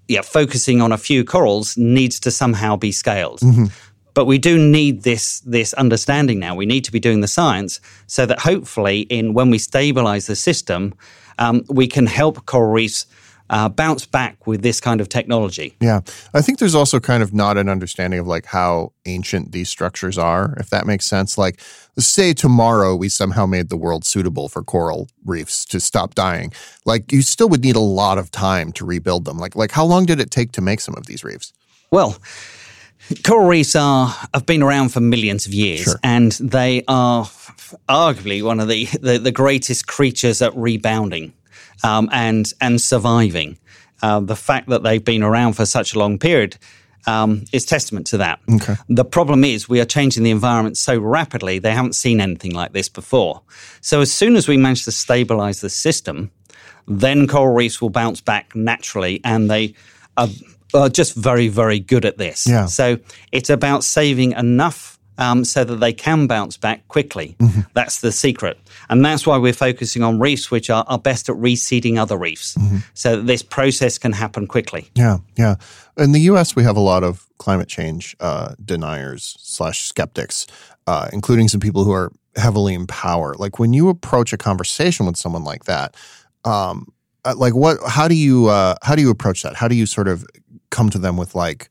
[0.08, 3.40] yeah, focusing on a few corals needs to somehow be scaled.
[3.40, 3.66] Mm-hmm.
[4.14, 6.54] But we do need this this understanding now.
[6.54, 10.36] We need to be doing the science so that hopefully, in when we stabilize the
[10.36, 10.94] system,
[11.38, 13.06] um, we can help coral reefs
[13.52, 15.76] uh, bounce back with this kind of technology.
[15.78, 16.00] Yeah.
[16.32, 20.16] I think there's also kind of not an understanding of like how ancient these structures
[20.16, 21.36] are, if that makes sense.
[21.36, 21.60] Like,
[21.98, 26.52] say tomorrow we somehow made the world suitable for coral reefs to stop dying.
[26.86, 29.38] Like, you still would need a lot of time to rebuild them.
[29.38, 31.52] Like, like how long did it take to make some of these reefs?
[31.90, 32.16] Well,
[33.24, 36.00] Coral reefs are have been around for millions of years, sure.
[36.02, 37.24] and they are
[37.88, 41.32] arguably one of the, the, the greatest creatures at rebounding
[41.84, 43.58] um, and and surviving.
[44.02, 46.56] Uh, the fact that they've been around for such a long period
[47.06, 48.40] um, is testament to that.
[48.52, 48.74] Okay.
[48.88, 52.72] The problem is we are changing the environment so rapidly; they haven't seen anything like
[52.72, 53.42] this before.
[53.80, 56.30] So as soon as we manage to stabilize the system,
[56.86, 59.74] then coral reefs will bounce back naturally, and they
[60.16, 60.28] are,
[60.74, 62.46] are just very, very good at this.
[62.46, 62.66] Yeah.
[62.66, 62.98] So
[63.30, 67.36] it's about saving enough um, so that they can bounce back quickly.
[67.38, 67.60] Mm-hmm.
[67.74, 68.58] That's the secret.
[68.88, 72.54] And that's why we're focusing on reefs which are, are best at reseeding other reefs
[72.54, 72.78] mm-hmm.
[72.94, 74.88] so that this process can happen quickly.
[74.94, 75.56] Yeah, yeah.
[75.96, 80.46] In the US, we have a lot of climate change uh, deniers slash skeptics,
[80.86, 83.34] uh, including some people who are heavily in power.
[83.34, 85.94] Like when you approach a conversation with someone like that,
[86.44, 86.92] um,
[87.24, 87.78] uh, like what?
[87.86, 89.54] How do you uh, how do you approach that?
[89.54, 90.24] How do you sort of
[90.72, 91.68] come to them with like?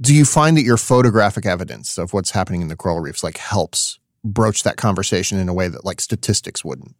[0.00, 3.36] do you find that your photographic evidence of what's happening in the coral reefs like
[3.36, 6.94] helps broach that conversation in a way that like statistics wouldn't?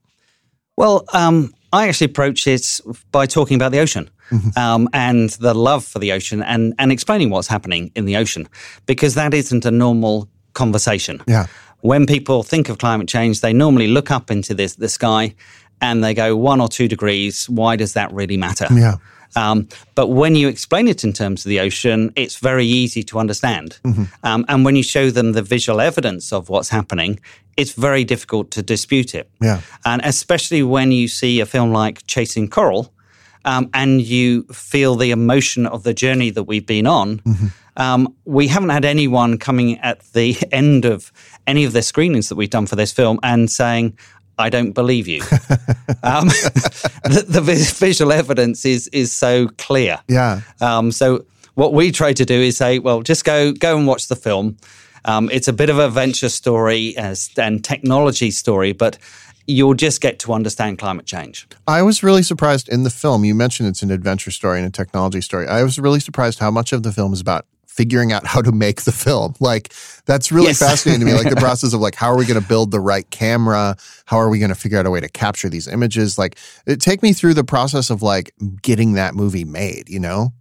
[0.77, 2.81] Well, um, I actually approach it
[3.11, 4.59] by talking about the ocean mm-hmm.
[4.59, 8.49] um, and the love for the ocean and, and explaining what's happening in the ocean
[8.87, 11.23] because that isn't a normal conversation.
[11.27, 11.47] Yeah.
[11.81, 15.35] When people think of climate change, they normally look up into this, the sky
[15.81, 17.49] and they go one or two degrees.
[17.49, 18.67] Why does that really matter?
[18.71, 18.97] Yeah.
[19.37, 23.19] Um, but when you explain it in terms of the ocean, it's very easy to
[23.19, 23.79] understand.
[23.85, 24.05] Mm-hmm.
[24.25, 27.21] Um, and when you show them the visual evidence of what's happening,
[27.57, 29.31] it's very difficult to dispute it.
[29.41, 29.61] Yeah.
[29.85, 32.93] And especially when you see a film like Chasing Coral,
[33.45, 37.19] um, and you feel the emotion of the journey that we've been on.
[37.21, 37.47] Mm-hmm.
[37.77, 41.13] Um, we haven't had anyone coming at the end of
[41.47, 43.97] any of the screenings that we've done for this film and saying,
[44.41, 45.21] I don't believe you.
[46.03, 46.29] um,
[47.05, 47.41] the, the,
[47.79, 50.01] visual evidence is is so clear.
[50.09, 50.41] Yeah.
[50.61, 51.25] Um, so
[51.55, 54.57] what we try to do is say, well, just go go and watch the film.
[55.05, 58.99] Um, it's a bit of a venture story and technology story, but
[59.47, 61.49] you'll just get to understand climate change.
[61.67, 63.25] I was really surprised in the film.
[63.25, 65.47] You mentioned it's an adventure story and a technology story.
[65.47, 67.47] I was really surprised how much of the film is about
[67.81, 69.35] figuring out how to make the film.
[69.41, 69.73] Like
[70.05, 70.59] that's really yes.
[70.59, 71.15] fascinating to me.
[71.15, 73.75] Like the process of like how are we going to build the right camera?
[74.05, 76.19] How are we going to figure out a way to capture these images?
[76.19, 79.89] Like it take me through the process of like getting that movie made.
[79.89, 80.35] You know.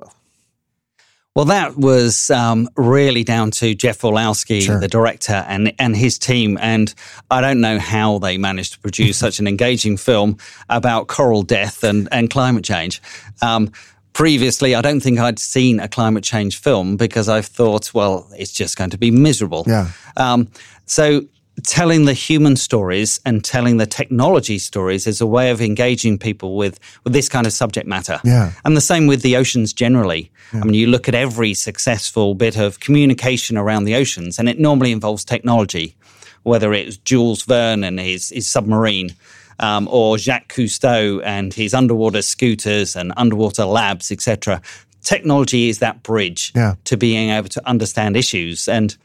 [1.33, 4.81] Well, that was um, really down to Jeff Orlowski, sure.
[4.81, 6.57] the director, and and his team.
[6.59, 6.93] And
[7.31, 11.85] I don't know how they managed to produce such an engaging film about coral death
[11.85, 13.01] and and climate change.
[13.41, 13.71] Um,
[14.13, 18.51] previously, I don't think I'd seen a climate change film because I've thought, well, it's
[18.51, 19.63] just going to be miserable.
[19.67, 19.91] Yeah.
[20.17, 20.47] Um,
[20.85, 21.21] so
[21.65, 26.55] telling the human stories and telling the technology stories is a way of engaging people
[26.55, 28.19] with, with this kind of subject matter.
[28.23, 28.53] Yeah.
[28.65, 30.31] And the same with the oceans generally.
[30.53, 30.61] Yeah.
[30.61, 34.59] I mean, you look at every successful bit of communication around the oceans, and it
[34.59, 35.95] normally involves technology,
[36.43, 39.15] whether it's Jules Verne and his, his submarine
[39.59, 44.61] um, or Jacques Cousteau and his underwater scooters and underwater labs, etc.
[45.01, 46.75] Technology is that bridge yeah.
[46.85, 48.97] to being able to understand issues and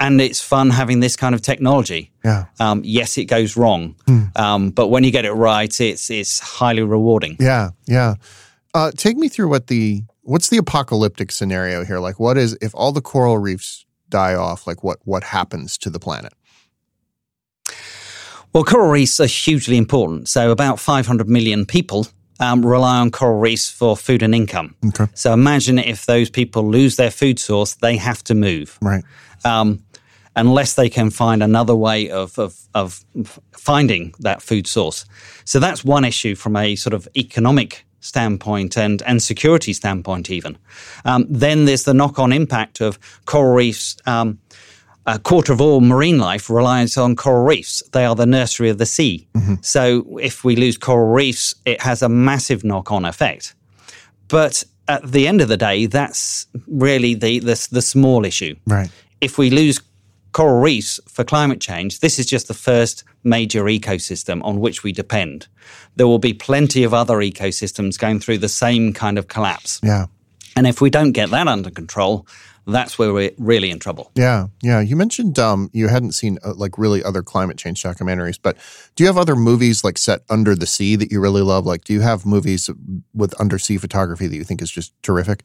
[0.00, 2.10] and it's fun having this kind of technology.
[2.24, 2.46] Yeah.
[2.58, 4.24] Um, yes, it goes wrong, hmm.
[4.34, 7.36] um, but when you get it right, it's it's highly rewarding.
[7.38, 8.14] Yeah, yeah.
[8.74, 11.98] Uh, take me through what the what's the apocalyptic scenario here?
[11.98, 14.66] Like, what is if all the coral reefs die off?
[14.66, 16.32] Like, what what happens to the planet?
[18.52, 20.28] Well, coral reefs are hugely important.
[20.28, 22.06] So, about 500 million people
[22.38, 24.74] um, rely on coral reefs for food and income.
[24.88, 25.06] Okay.
[25.14, 28.78] So, imagine if those people lose their food source, they have to move.
[28.82, 29.04] Right.
[29.44, 29.82] Um,
[30.36, 33.04] unless they can find another way of, of, of
[33.52, 35.06] finding that food source.
[35.44, 40.58] So, that's one issue from a sort of economic standpoint and, and security standpoint, even.
[41.06, 43.96] Um, then there's the knock on impact of coral reefs.
[44.04, 44.40] Um,
[45.06, 47.82] a quarter of all marine life relies on coral reefs.
[47.92, 49.26] They are the nursery of the sea.
[49.34, 49.54] Mm-hmm.
[49.62, 53.54] So if we lose coral reefs, it has a massive knock on effect.
[54.28, 58.56] But at the end of the day, that's really the, the, the small issue.
[58.66, 58.90] Right.
[59.20, 59.80] If we lose
[60.32, 64.92] coral reefs for climate change, this is just the first major ecosystem on which we
[64.92, 65.46] depend.
[65.96, 69.80] There will be plenty of other ecosystems going through the same kind of collapse.
[69.82, 70.06] Yeah.
[70.56, 72.26] And if we don't get that under control,
[72.66, 74.10] that's where we're really in trouble.
[74.14, 74.80] Yeah, yeah.
[74.80, 78.56] You mentioned um, you hadn't seen uh, like really other climate change documentaries, but
[78.94, 81.66] do you have other movies like set under the sea that you really love?
[81.66, 82.70] Like, do you have movies
[83.14, 85.42] with undersea photography that you think is just terrific?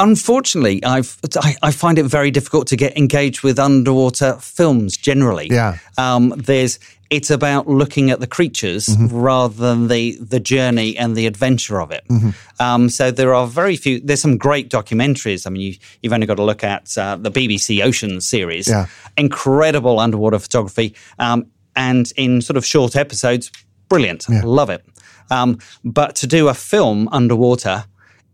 [0.00, 5.46] Unfortunately, I've I, I, find it very difficult to get engaged with underwater films generally.
[5.48, 6.80] Yeah, um, there's
[7.10, 9.16] it's about looking at the creatures mm-hmm.
[9.16, 12.02] rather than the the journey and the adventure of it.
[12.10, 12.30] Mm-hmm.
[12.58, 14.00] Um, so there are very few.
[14.00, 15.46] There's some great documentaries.
[15.46, 18.66] I mean, you, have only got to look at uh, the BBC Ocean series.
[18.66, 18.86] Yeah.
[19.16, 23.52] incredible underwater photography, um, and in sort of short episodes,
[23.88, 24.26] brilliant.
[24.28, 24.42] Yeah.
[24.44, 24.84] Love it.
[25.30, 27.84] Um, but to do a film underwater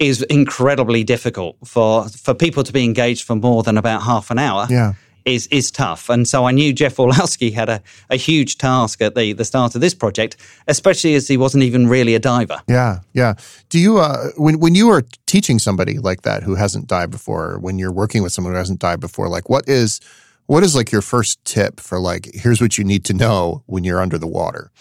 [0.00, 4.38] is incredibly difficult for for people to be engaged for more than about half an
[4.38, 4.66] hour.
[4.68, 4.94] Yeah.
[5.26, 6.08] Is, is tough.
[6.08, 9.74] And so I knew Jeff Orlowski had a, a huge task at the, the start
[9.74, 12.62] of this project, especially as he wasn't even really a diver.
[12.66, 13.34] Yeah, yeah.
[13.68, 17.58] Do you, uh, when, when you are teaching somebody like that who hasn't dived before,
[17.60, 20.00] when you're working with someone who hasn't dived before, like what is,
[20.46, 23.84] what is like your first tip for like, here's what you need to know when
[23.84, 24.72] you're under the water?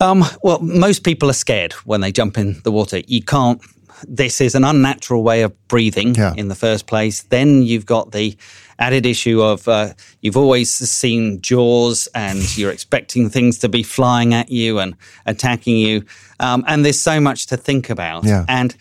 [0.00, 3.00] Um, well, most people are scared when they jump in the water.
[3.06, 3.62] You can't
[4.06, 6.34] this is an unnatural way of breathing yeah.
[6.36, 7.22] in the first place.
[7.22, 8.36] Then you've got the
[8.78, 14.34] added issue of uh, you've always seen jaws and you're expecting things to be flying
[14.34, 14.94] at you and
[15.26, 16.04] attacking you.
[16.40, 18.24] Um, and there's so much to think about.
[18.24, 18.44] Yeah.
[18.48, 18.76] And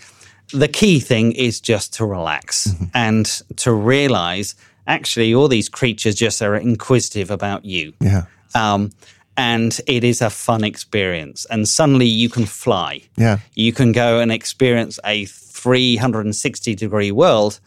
[0.53, 2.85] the key thing is just to relax mm-hmm.
[2.93, 3.25] and
[3.57, 4.55] to realize
[4.85, 7.93] actually all these creatures just are inquisitive about you.
[7.99, 8.25] Yeah.
[8.55, 8.91] Um,
[9.37, 11.45] and it is a fun experience.
[11.49, 13.03] And suddenly you can fly.
[13.15, 13.37] Yeah.
[13.53, 17.59] You can go and experience a 360 degree world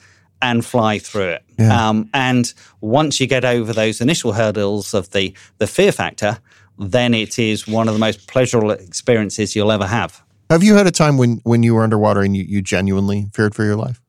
[0.43, 1.45] and fly through it.
[1.59, 1.89] Yeah.
[1.89, 6.39] Um, and once you get over those initial hurdles of the, the fear factor,
[6.79, 10.23] then it is one of the most pleasurable experiences you'll ever have.
[10.49, 13.55] Have you had a time when, when you were underwater and you, you genuinely feared
[13.55, 14.00] for your life?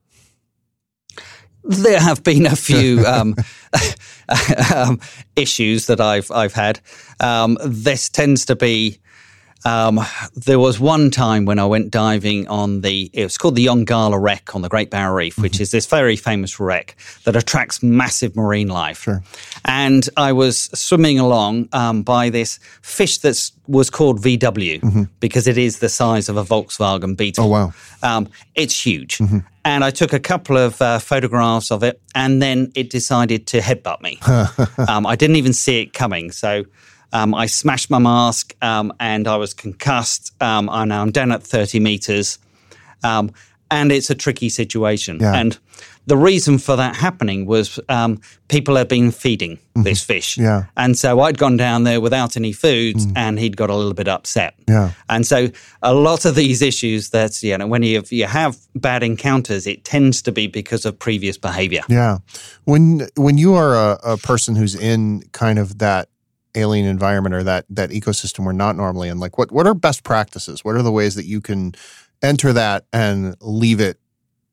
[1.63, 3.35] There have been a few um,
[4.75, 4.99] um,
[5.35, 6.79] issues that I've I've had.
[7.19, 8.99] Um, this tends to be.
[9.65, 9.99] Um,
[10.35, 14.21] there was one time when I went diving on the, it was called the Yongala
[14.21, 15.63] wreck on the Great Barrier Reef, which mm-hmm.
[15.63, 16.95] is this very famous wreck
[17.25, 19.03] that attracts massive marine life.
[19.03, 19.23] Sure.
[19.65, 25.03] And I was swimming along um, by this fish that was called VW mm-hmm.
[25.19, 27.45] because it is the size of a Volkswagen Beetle.
[27.45, 27.73] Oh, wow.
[28.03, 29.19] Um, it's huge.
[29.19, 33.47] Mm-hmm and I took a couple of uh, photographs of it, and then it decided
[33.47, 34.19] to headbutt me.
[34.87, 36.65] um, I didn't even see it coming, so
[37.13, 40.31] um, I smashed my mask, um, and I was concussed.
[40.41, 42.39] Um, I'm now down at 30 meters,
[43.03, 43.31] um,
[43.69, 45.19] and it's a tricky situation.
[45.19, 45.33] Yeah.
[45.33, 45.57] And
[46.07, 49.83] the reason for that happening was um, people had been feeding mm-hmm.
[49.83, 50.37] this fish.
[50.37, 50.65] Yeah.
[50.75, 53.13] And so I'd gone down there without any food mm.
[53.15, 54.55] and he'd got a little bit upset.
[54.67, 54.91] Yeah.
[55.09, 55.49] And so
[55.83, 59.67] a lot of these issues that, you know, when you have, you have bad encounters,
[59.67, 61.81] it tends to be because of previous behavior.
[61.87, 62.17] Yeah.
[62.65, 66.09] When, when you are a, a person who's in kind of that
[66.55, 70.03] alien environment or that, that ecosystem we're not normally in, like what, what are best
[70.03, 70.63] practices?
[70.63, 71.73] What are the ways that you can
[72.21, 73.97] enter that and leave it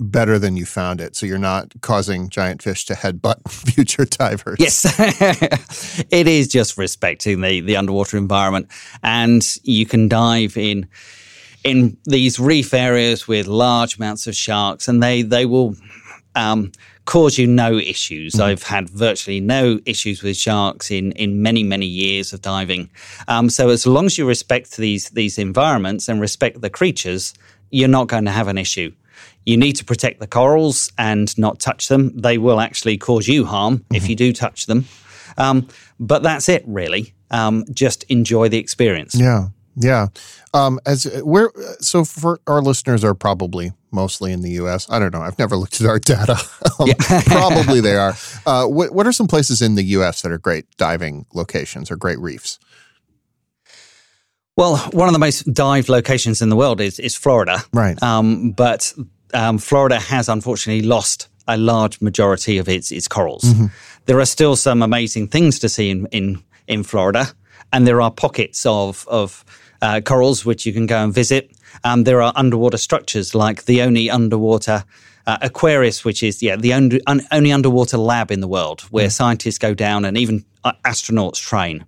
[0.01, 4.57] better than you found it so you're not causing giant fish to headbutt future divers
[4.61, 4.85] yes
[6.11, 8.69] it is just respecting the the underwater environment
[9.03, 10.87] and you can dive in
[11.65, 15.75] in these reef areas with large amounts of sharks and they they will
[16.39, 16.71] um,
[17.05, 18.35] cause you no issues.
[18.35, 18.43] Mm-hmm.
[18.43, 22.91] I've had virtually no issues with sharks in, in many, many years of diving.
[23.27, 27.35] Um, so as long as you respect these these environments and respect the creatures,
[27.71, 28.93] you're not going to have an issue.
[29.45, 32.17] You need to protect the corals and not touch them.
[32.17, 33.97] They will actually cause you harm mm-hmm.
[33.97, 34.87] if you do touch them.
[35.37, 35.69] Um,
[35.99, 37.15] but that's it, really.
[37.31, 39.15] Um, just enjoy the experience.
[39.15, 40.09] Yeah, yeah.
[40.55, 44.89] Um, as where so for our listeners are probably mostly in the U.S.
[44.91, 45.23] I don't know.
[45.23, 46.37] I've never looked at our data.
[46.79, 46.89] um,
[47.27, 48.15] probably they are.
[48.47, 50.23] Uh, what, what are some places in the U.S.
[50.23, 52.59] that are great diving locations or great reefs?
[54.57, 57.63] Well, one of the most dive locations in the world is is Florida.
[57.73, 58.03] Right.
[58.03, 58.93] Um, but
[59.33, 63.45] um, Florida has unfortunately lost a large majority of its its corals.
[63.45, 63.67] Mm-hmm.
[64.07, 67.27] There are still some amazing things to see in in, in Florida,
[67.73, 69.45] and there are pockets of of
[69.81, 71.53] uh, corals which you can go and visit.
[71.85, 74.85] Um, there are underwater structures like the only underwater
[75.27, 79.09] uh, Aquarius, which is yeah the only, un, only underwater lab in the world where
[79.09, 79.13] mm.
[79.13, 81.85] scientists go down and even uh, astronauts train.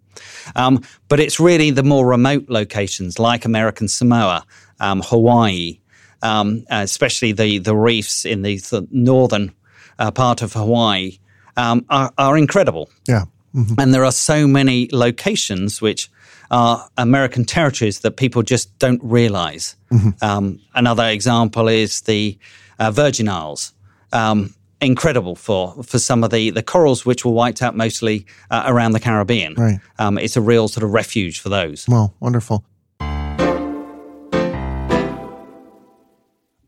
[0.55, 4.45] Um, but it's really the more remote locations like American Samoa,
[4.79, 5.81] um, Hawaii,
[6.23, 9.53] um, especially the the reefs in the, the northern
[9.99, 11.19] uh, part of Hawaii
[11.57, 12.91] um, are, are incredible.
[13.09, 13.25] Yeah.
[13.55, 13.75] Mm-hmm.
[13.79, 16.11] And there are so many locations which
[16.51, 19.77] are American territories that people just don't realize.
[19.93, 20.11] Mm-hmm.
[20.23, 22.39] Um, another example is the
[22.79, 23.73] uh, Virgin Isles.
[24.13, 28.65] Um, incredible for for some of the the corals which were wiped out mostly uh,
[28.67, 29.55] around the Caribbean.
[29.55, 29.79] Right.
[29.99, 31.87] Um, it's a real sort of refuge for those.
[31.89, 32.65] Well, wonderful.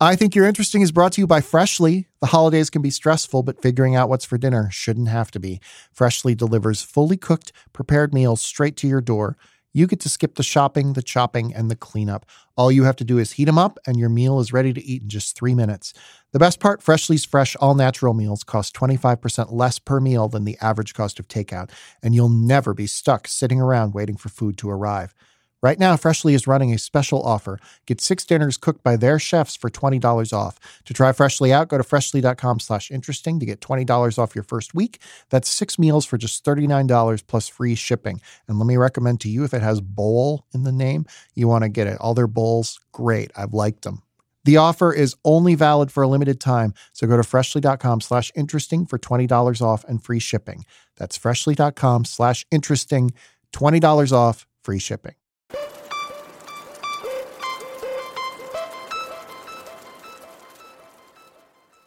[0.00, 2.08] I think you're interesting is brought to you by Freshly.
[2.20, 5.60] The holidays can be stressful, but figuring out what's for dinner shouldn't have to be.
[5.92, 9.36] Freshly delivers fully cooked, prepared meals straight to your door.
[9.72, 12.26] You get to skip the shopping, the chopping, and the cleanup.
[12.56, 14.84] All you have to do is heat them up, and your meal is ready to
[14.84, 15.94] eat in just three minutes.
[16.32, 20.58] The best part Freshly's fresh, all natural meals cost 25% less per meal than the
[20.60, 21.70] average cost of takeout,
[22.02, 25.14] and you'll never be stuck sitting around waiting for food to arrive.
[25.62, 27.60] Right now, Freshly is running a special offer.
[27.86, 30.58] Get six dinners cooked by their chefs for $20 off.
[30.86, 34.74] To try Freshly out, go to freshly.com slash interesting to get $20 off your first
[34.74, 35.00] week.
[35.30, 38.20] That's six meals for just $39 plus free shipping.
[38.48, 41.06] And let me recommend to you, if it has bowl in the name,
[41.36, 41.96] you want to get it.
[42.00, 43.30] All their bowls, great.
[43.36, 44.02] I've liked them.
[44.44, 48.86] The offer is only valid for a limited time, so go to freshly.com slash interesting
[48.86, 50.64] for $20 off and free shipping.
[50.96, 53.12] That's freshly.com slash interesting,
[53.52, 55.14] $20 off, free shipping.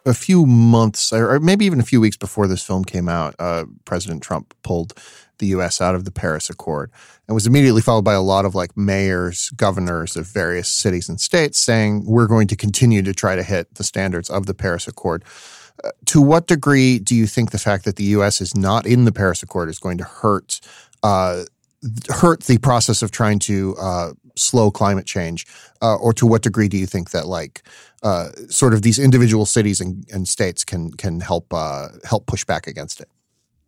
[0.06, 3.66] A few months, or maybe even a few weeks before this film came out, uh,
[3.86, 4.94] President Trump pulled
[5.40, 5.82] the U.S.
[5.82, 6.92] out of the Paris Accord
[7.28, 11.20] and was immediately followed by a lot of like mayors, governors of various cities and
[11.20, 14.88] states saying, we're going to continue to try to hit the standards of the Paris
[14.88, 15.24] Accord.
[15.84, 18.40] Uh, to what degree do you think the fact that the U.S.
[18.40, 20.62] is not in the Paris Accord is going to hurt
[21.04, 21.44] uh,
[22.10, 25.46] hurt the process of trying to uh, slow climate change,
[25.82, 27.64] uh, or to what degree do you think that like
[28.04, 32.46] uh, sort of these individual cities and, and states can can help uh, help push
[32.46, 33.10] back against it?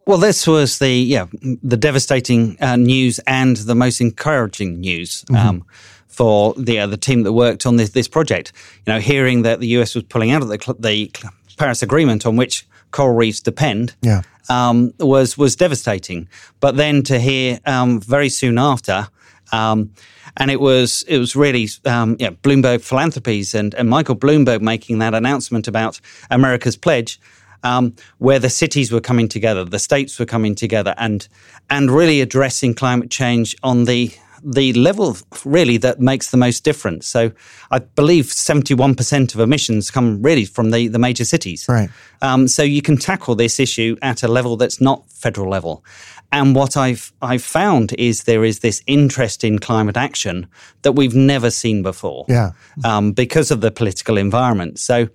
[0.05, 1.26] Well, this was the yeah
[1.63, 5.24] the devastating uh, news and the most encouraging news.
[5.24, 5.47] Mm-hmm.
[5.47, 5.65] Um,
[6.07, 8.51] for the uh, the team that worked on this, this project,
[8.86, 11.11] you know, hearing that the US was pulling out of the, the
[11.57, 14.22] Paris Agreement, on which coral reefs depend, yeah.
[14.49, 16.28] um, was was devastating.
[16.59, 19.07] But then to hear um, very soon after
[19.52, 19.91] um,
[20.38, 25.00] and it was it was really um, yeah, Bloomberg Philanthropies and, and Michael Bloomberg making
[25.00, 27.20] that announcement about America's pledge,
[27.64, 31.28] um, where the cities were coming together, the states were coming together, and
[31.70, 34.12] and really addressing climate change on the
[34.43, 37.07] the level really that makes the most difference.
[37.07, 37.31] So
[37.71, 41.65] I believe 71% of emissions come really from the, the major cities.
[41.67, 41.89] Right.
[42.21, 45.83] Um, so you can tackle this issue at a level that's not federal level.
[46.31, 50.47] And what I've I've found is there is this interest in climate action
[50.81, 52.25] that we've never seen before.
[52.27, 52.51] Yeah.
[52.83, 54.77] Um, because of the political environment.
[54.79, 55.07] So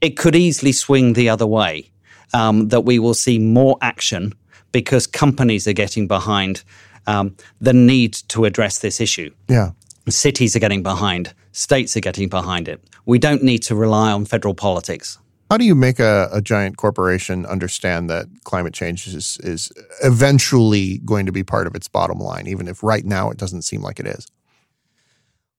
[0.00, 1.90] it could easily swing the other way.
[2.32, 4.34] Um, that we will see more action
[4.70, 6.62] because companies are getting behind
[7.06, 9.30] um, the need to address this issue.
[9.48, 9.70] Yeah.
[10.08, 12.82] Cities are getting behind, states are getting behind it.
[13.06, 15.18] We don't need to rely on federal politics.
[15.50, 20.98] How do you make a, a, giant corporation understand that climate change is, is eventually
[20.98, 23.82] going to be part of its bottom line, even if right now it doesn't seem
[23.82, 24.28] like it is?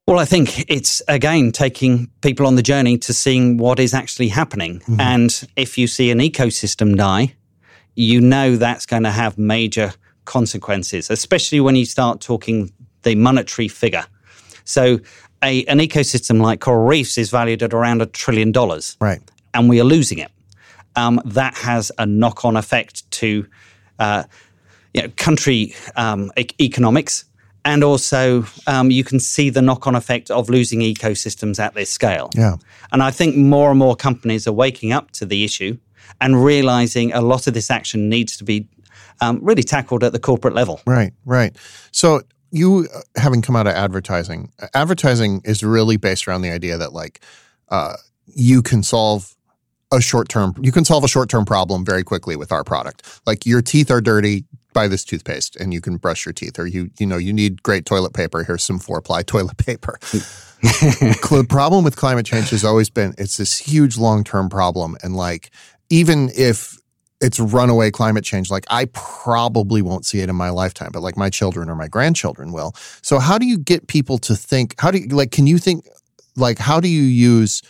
[0.08, 4.30] Well, I think it's again taking people on the journey to seeing what is actually
[4.30, 4.80] happening.
[4.80, 5.00] Mm-hmm.
[5.02, 7.36] And if you see an ecosystem die,
[7.96, 9.94] you know that's going to have major
[10.26, 12.72] consequences, especially when you start talking
[13.03, 14.05] the monetary figure.
[14.63, 14.99] So,
[15.43, 18.95] a, an ecosystem like coral reefs is valued at around a trillion dollars.
[18.99, 19.22] Right
[19.53, 20.32] and we are losing it.
[20.95, 23.47] Um, that has a knock on effect to
[23.99, 24.24] uh,
[24.93, 27.26] you know, country um, e- economics.
[27.63, 31.91] And also, um, you can see the knock on effect of losing ecosystems at this
[31.91, 32.32] scale.
[32.36, 32.55] Yeah.
[32.91, 35.78] And I think more and more companies are waking up to the issue
[36.19, 38.67] and realizing a lot of this action needs to be
[39.20, 40.82] um, really tackled at the corporate level.
[40.86, 41.55] Right, right.
[41.91, 46.78] So, you uh, having come out of advertising, advertising is really based around the idea
[46.78, 47.22] that, like,
[47.70, 47.95] uh,
[48.26, 49.36] you can solve
[49.93, 53.22] a short term you can solve a short term problem very quickly with our product.
[53.26, 56.66] Like your teeth are dirty, buy this toothpaste and you can brush your teeth or
[56.66, 59.97] you you know you need great toilet paper here's some four ply toilet paper
[60.62, 65.16] the problem with climate change has always been it's this huge long term problem and
[65.16, 65.51] like
[65.89, 66.78] even if
[67.22, 68.49] it's runaway climate change.
[68.49, 71.88] Like i probably won't see it in my lifetime but like my children or my
[71.88, 72.74] grandchildren will.
[73.01, 75.88] So how do you get people to think how do you like can you think
[76.36, 77.61] like how do you use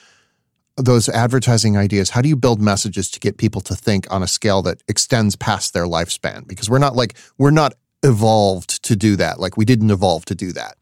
[0.77, 2.09] those advertising ideas?
[2.09, 5.35] How do you build messages to get people to think on a scale that extends
[5.35, 6.47] past their lifespan?
[6.47, 7.73] Because we're not like we're not
[8.03, 9.39] evolved to do that.
[9.39, 10.77] Like we didn't evolve to do that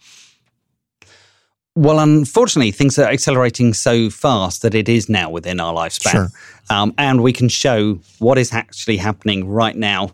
[1.76, 6.11] well, unfortunately, things are accelerating so fast that it is now within our lifespan.
[6.11, 6.28] Sure.
[6.70, 10.11] Um, and we can show what is actually happening right now.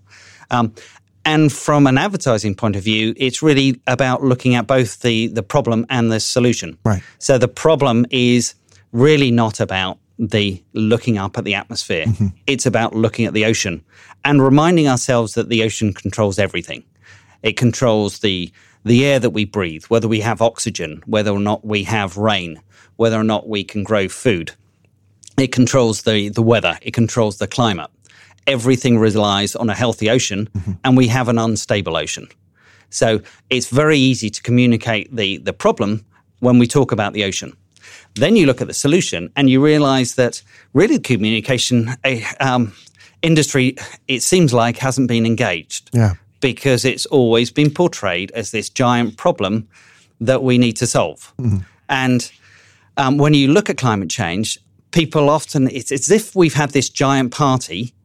[0.51, 0.73] Um,
[1.23, 5.41] and from an advertising point of view, it's really about looking at both the, the
[5.41, 6.77] problem and the solution.
[6.85, 7.01] Right.
[7.17, 8.53] So the problem is
[8.91, 12.05] really not about the looking up at the atmosphere.
[12.05, 12.27] Mm-hmm.
[12.47, 13.83] It's about looking at the ocean
[14.23, 16.83] and reminding ourselves that the ocean controls everything.
[17.41, 18.51] It controls the
[18.86, 22.61] the air that we breathe, whether we have oxygen, whether or not we have rain,
[22.95, 24.51] whether or not we can grow food.
[25.38, 27.89] It controls the, the weather, it controls the climate.
[28.47, 30.73] Everything relies on a healthy ocean, mm-hmm.
[30.83, 32.29] and we have an unstable ocean.
[32.91, 36.05] So it's very easy to communicate the, the problem
[36.39, 37.57] when we talk about the ocean.
[38.13, 42.73] Then you look at the solution and you realize that really the communication eh, um,
[43.23, 43.75] industry,
[44.07, 45.89] it seems like, hasn't been engaged.
[45.91, 46.13] Yeah
[46.45, 49.67] because it's always been portrayed as this giant problem
[50.21, 51.33] that we need to solve.
[51.39, 51.57] Mm-hmm.
[51.89, 52.31] And
[52.97, 54.59] um, when you look at climate change,
[54.91, 57.95] people often, it's, it's as if we've had this giant party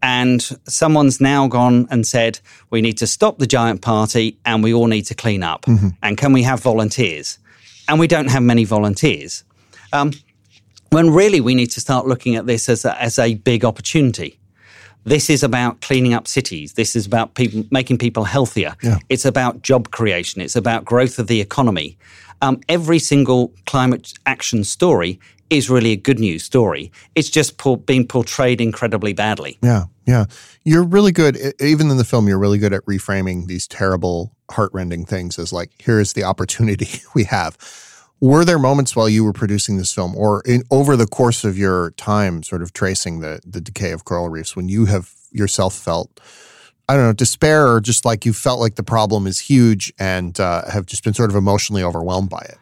[0.00, 2.40] and someone's now gone and said,
[2.70, 5.66] we need to stop the giant party and we all need to clean up.
[5.66, 5.88] Mm-hmm.
[6.02, 7.38] And can we have volunteers?
[7.86, 9.44] And we don't have many volunteers.
[9.92, 10.12] Um,
[10.88, 14.38] when really we need to start looking at this as a, as a big opportunity.
[15.04, 16.74] This is about cleaning up cities.
[16.74, 18.74] This is about people making people healthier.
[18.82, 18.98] Yeah.
[19.08, 20.42] It's about job creation.
[20.42, 21.96] It's about growth of the economy.
[22.42, 25.20] Um, every single climate action story
[25.50, 26.92] is really a good news story.
[27.14, 29.58] It's just por- being portrayed incredibly badly.
[29.62, 30.26] Yeah, yeah.
[30.64, 35.04] You're really good, even in the film, you're really good at reframing these terrible, heartrending
[35.04, 37.58] things as like, here is the opportunity we have
[38.20, 41.56] were there moments while you were producing this film or in, over the course of
[41.56, 45.74] your time sort of tracing the, the decay of coral reefs when you have yourself
[45.74, 46.20] felt
[46.88, 50.38] i don't know despair or just like you felt like the problem is huge and
[50.40, 52.58] uh, have just been sort of emotionally overwhelmed by it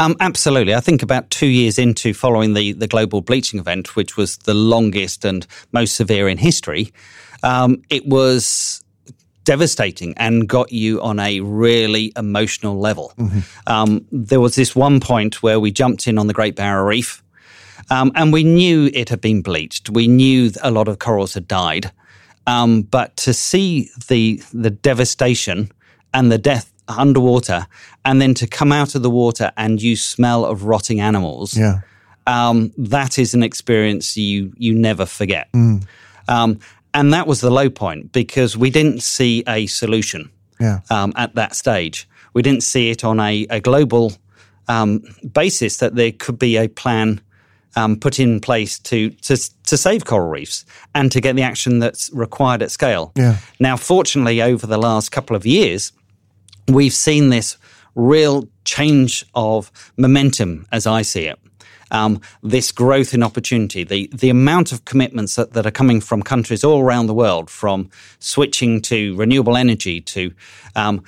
[0.00, 0.76] um, absolutely.
[0.76, 4.54] I think about two years into following the, the global bleaching event, which was the
[4.54, 6.92] longest and most severe in history,
[7.42, 8.84] um, it was
[9.48, 13.14] devastating and got you on a really emotional level.
[13.16, 13.38] Mm-hmm.
[13.66, 17.22] Um, there was this one point where we jumped in on the Great Barrier Reef.
[17.90, 19.88] Um, and we knew it had been bleached.
[19.88, 21.90] We knew a lot of corals had died.
[22.46, 25.70] Um, but to see the the devastation
[26.12, 27.66] and the death underwater,
[28.04, 31.80] and then to come out of the water and you smell of rotting animals, yeah.
[32.26, 35.48] Um, that is an experience you you never forget.
[35.52, 35.86] Mm.
[36.28, 36.58] Um,
[36.98, 40.80] and that was the low point because we didn't see a solution yeah.
[40.90, 42.08] um, at that stage.
[42.34, 44.14] We didn't see it on a, a global
[44.66, 47.20] um, basis that there could be a plan
[47.76, 51.78] um, put in place to, to to save coral reefs and to get the action
[51.78, 53.12] that's required at scale.
[53.14, 53.36] Yeah.
[53.60, 55.92] Now, fortunately, over the last couple of years,
[56.66, 57.58] we've seen this
[57.94, 61.38] real change of momentum, as I see it
[61.90, 66.22] um, this growth in opportunity, the, the amount of commitments that, that are coming from
[66.22, 70.32] countries all around the world, from switching to renewable energy to
[70.76, 71.02] um,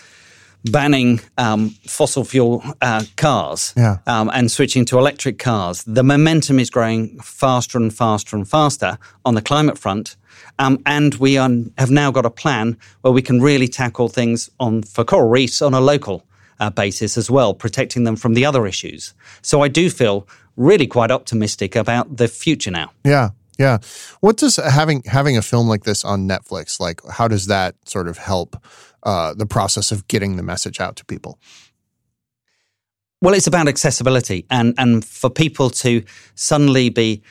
[0.64, 3.98] banning um, fossil fuel uh, cars yeah.
[4.06, 5.84] um, and switching to electric cars.
[5.84, 10.16] The momentum is growing faster and faster and faster on the climate front.
[10.58, 14.50] Um, and we are, have now got a plan where we can really tackle things
[14.60, 16.26] on for coral reefs on a local
[16.58, 19.14] uh, basis as well, protecting them from the other issues.
[19.42, 22.90] So I do feel really quite optimistic about the future now.
[23.04, 23.30] Yeah.
[23.58, 23.78] Yeah.
[24.20, 28.08] What does having having a film like this on Netflix like how does that sort
[28.08, 28.56] of help
[29.02, 31.38] uh, the process of getting the message out to people?
[33.22, 36.02] Well, it's about accessibility and and for people to
[36.34, 37.22] suddenly be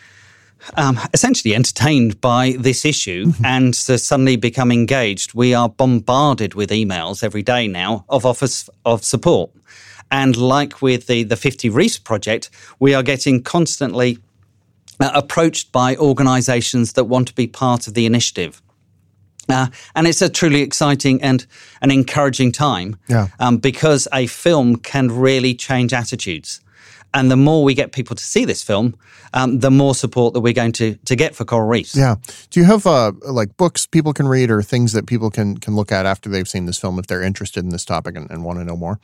[0.76, 3.46] um, essentially entertained by this issue mm-hmm.
[3.46, 5.34] and to suddenly become engaged.
[5.34, 9.52] We are bombarded with emails every day now of offers of support.
[10.12, 12.50] And like with the, the 50 Reefs project,
[12.80, 14.18] we are getting constantly
[15.00, 18.62] uh, approached by organizations that want to be part of the initiative.
[19.48, 21.46] Uh, and it's a truly exciting and
[21.82, 23.28] an encouraging time yeah.
[23.40, 26.62] um, because a film can really change attitudes.
[27.14, 28.96] And the more we get people to see this film,
[29.34, 31.96] um, the more support that we're going to to get for coral reefs.
[31.96, 32.16] Yeah.
[32.52, 35.76] Do you have uh, like books people can read or things that people can can
[35.76, 38.44] look at after they've seen this film if they're interested in this topic and, and
[38.44, 39.00] want to know more?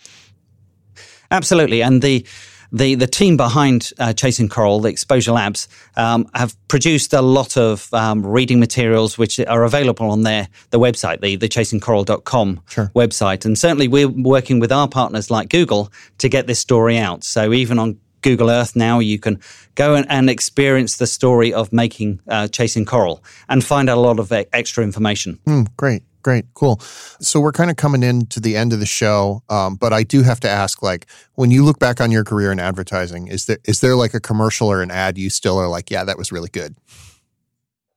[1.31, 2.25] Absolutely, and the
[2.71, 7.57] the the team behind uh, Chasing Coral, the Exposure Labs, um, have produced a lot
[7.57, 12.91] of um, reading materials which are available on their the website, the the chasingcoral.com Sure.
[12.95, 13.45] website.
[13.45, 17.23] And certainly, we're working with our partners like Google to get this story out.
[17.23, 19.39] So even on Google Earth now, you can
[19.75, 24.01] go and, and experience the story of making uh, Chasing Coral and find out a
[24.01, 25.39] lot of extra information.
[25.45, 26.79] Hmm, great, great, cool.
[27.21, 30.01] So we're kind of coming in to the end of the show, um, but I
[30.01, 31.05] do have to ask, like,
[31.35, 34.19] when you look back on your career in advertising, is there is there like a
[34.19, 36.75] commercial or an ad you still are like, yeah, that was really good?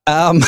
[0.05, 0.41] Um,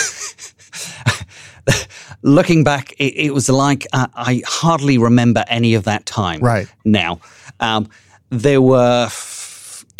[2.21, 6.39] looking back, it, it was like uh, I hardly remember any of that time.
[6.41, 6.67] Right.
[6.85, 7.19] now,
[7.59, 7.89] um,
[8.29, 9.40] there were f-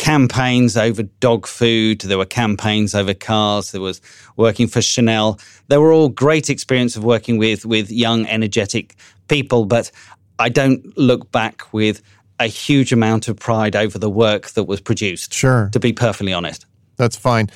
[0.02, 2.02] campaigns over dog food.
[2.02, 3.72] There were campaigns over cars.
[3.72, 4.02] There was
[4.36, 5.40] working for Chanel.
[5.68, 8.96] They were all great experience of working with with young, energetic
[9.28, 9.66] people.
[9.66, 9.92] But
[10.40, 12.02] I don't look back with
[12.40, 15.36] a huge amount of pride over the work that was produced.
[15.36, 15.70] Sure.
[15.72, 16.66] To be perfectly honest.
[16.98, 17.52] That's fine.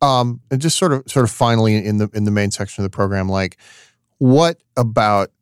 [0.00, 2.88] Um, and just sort of, sort of finally in the in the main section of
[2.88, 3.56] the program, like,
[4.18, 5.32] what about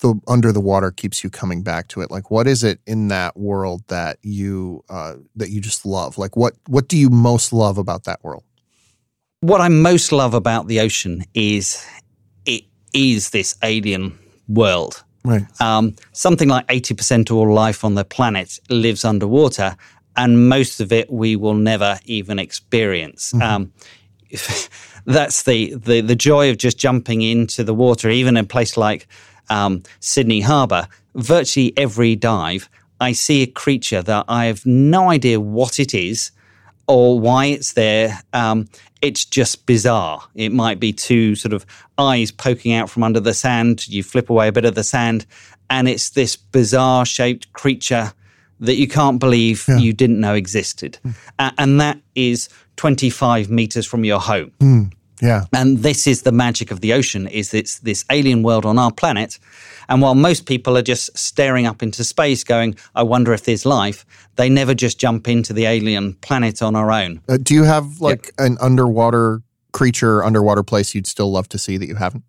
[0.00, 2.10] the under the water keeps you coming back to it?
[2.10, 6.18] Like, what is it in that world that you uh, that you just love?
[6.18, 8.44] Like, what what do you most love about that world?
[9.40, 11.84] what I most love about the ocean is
[12.46, 14.18] it is this alien
[14.48, 15.04] world.
[15.24, 15.44] Right.
[15.60, 19.76] Um, something like 80% of all life on the planet lives underwater,
[20.16, 23.34] and most of it we will never even experience.
[23.34, 23.72] Um,
[25.04, 28.76] that's the, the, the joy of just jumping into the water, even in a place
[28.76, 29.06] like
[29.50, 30.88] um, Sydney Harbour.
[31.14, 32.68] Virtually every dive,
[33.00, 36.30] I see a creature that I have no idea what it is
[36.86, 38.20] or why it's there.
[38.32, 38.68] Um,
[39.02, 40.22] it's just bizarre.
[40.34, 41.64] It might be two sort of
[41.98, 43.86] eyes poking out from under the sand.
[43.88, 45.26] You flip away a bit of the sand,
[45.70, 48.12] and it's this bizarre shaped creature
[48.60, 50.98] that you can't believe you didn't know existed.
[51.38, 54.50] A- and that is 25 meters from your home.
[55.20, 55.44] Yeah.
[55.52, 58.92] And this is the magic of the ocean is it's this alien world on our
[58.92, 59.38] planet.
[59.88, 63.64] And while most people are just staring up into space going, I wonder if there's
[63.64, 64.04] life,
[64.36, 67.20] they never just jump into the alien planet on our own.
[67.28, 69.42] Uh, do you have like an underwater
[69.72, 72.24] creature, underwater place you'd still love to see that you haven't?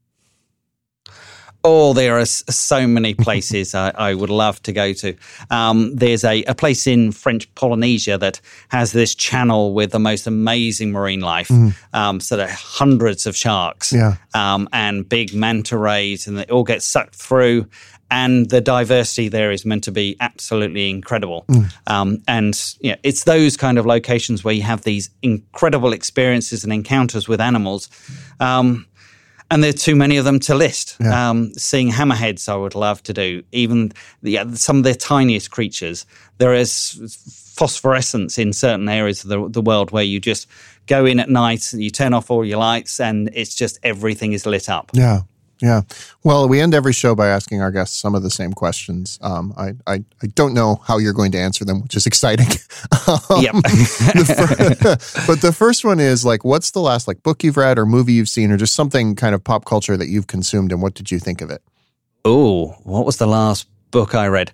[1.64, 5.16] Oh, there are so many places I, I would love to go to.
[5.49, 8.39] Um, there's a, a place in French Polynesia that
[8.70, 11.51] has this channel with the most amazing marine life.
[11.93, 14.16] Um, so there are hundreds of sharks Yeah.
[14.34, 17.68] um, and big manta rays, and they all get sucked through.
[18.12, 21.45] And the diversity there is meant to be absolutely incredible.
[21.86, 26.74] Um, and yeah, it's those kind of locations where you have these incredible experiences and
[26.74, 27.88] encounters with animals.
[29.52, 30.95] And there are too many of them to list.
[31.30, 33.43] Um, seeing hammerheads, I would love to do.
[33.52, 33.91] Even
[34.22, 36.06] the, yeah, some of the tiniest creatures.
[36.38, 40.47] There is phosphorescence in certain areas of the, the world where you just
[40.86, 44.45] go in at night, you turn off all your lights, and it's just everything is
[44.45, 44.91] lit up.
[44.93, 45.22] Yeah.
[45.62, 45.82] Yeah.
[46.24, 49.20] Well, we end every show by asking our guests some of the same questions.
[49.22, 52.47] Um, I, I, I don't know how you're going to answer them, which is exciting.
[53.07, 53.53] Um, Yep.
[53.55, 54.26] the
[55.18, 57.86] fir- but the first one is like, what's the last like book you've read or
[57.86, 60.93] movie you've seen or just something kind of pop culture that you've consumed and what
[60.93, 61.62] did you think of it?
[62.24, 64.51] Oh, what was the last book I read?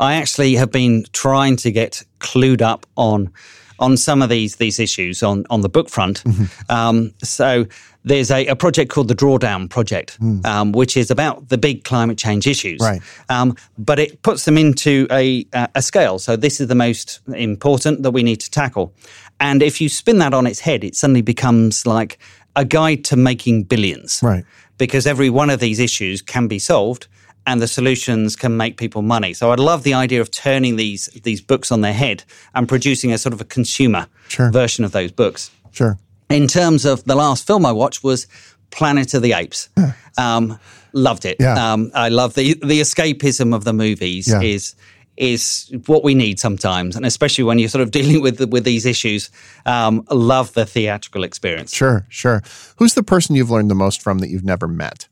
[0.00, 3.32] I actually have been trying to get clued up on
[3.78, 6.22] on some of these these issues on on the book front.
[6.68, 7.66] Um, so
[8.04, 12.16] there's a, a project called the Drawdown Project, um, which is about the big climate
[12.18, 12.80] change issues.
[12.80, 13.02] Right.
[13.28, 16.18] Um, but it puts them into a a a scale.
[16.18, 18.92] So this is the most important that we need to tackle.
[19.40, 22.18] And if you spin that on its head, it suddenly becomes like
[22.56, 24.44] a guide to making billions Right.
[24.78, 27.06] because every one of these issues can be solved
[27.48, 29.32] and the solutions can make people money.
[29.34, 32.22] So I'd love the idea of turning these these books on their head
[32.54, 34.50] and producing a sort of a consumer Sure.
[34.52, 35.50] version of those books.
[35.72, 35.96] Sure.
[36.30, 38.26] In terms of the last film I watched was
[38.70, 39.68] Planet of the Apes.
[40.18, 40.58] Um,
[40.92, 41.36] loved it.
[41.38, 41.54] Yeah.
[41.72, 44.42] Um, I love the the escapism of the movies Yeah.
[44.54, 44.74] is
[45.16, 48.84] is what we need sometimes, and especially when you're sort of dealing with with these
[48.84, 49.30] issues.
[49.64, 51.72] Um, love the theatrical experience.
[51.72, 52.04] Sure.
[52.08, 52.42] Sure.
[52.78, 55.06] Who's the person you've learned the most from that you've never met?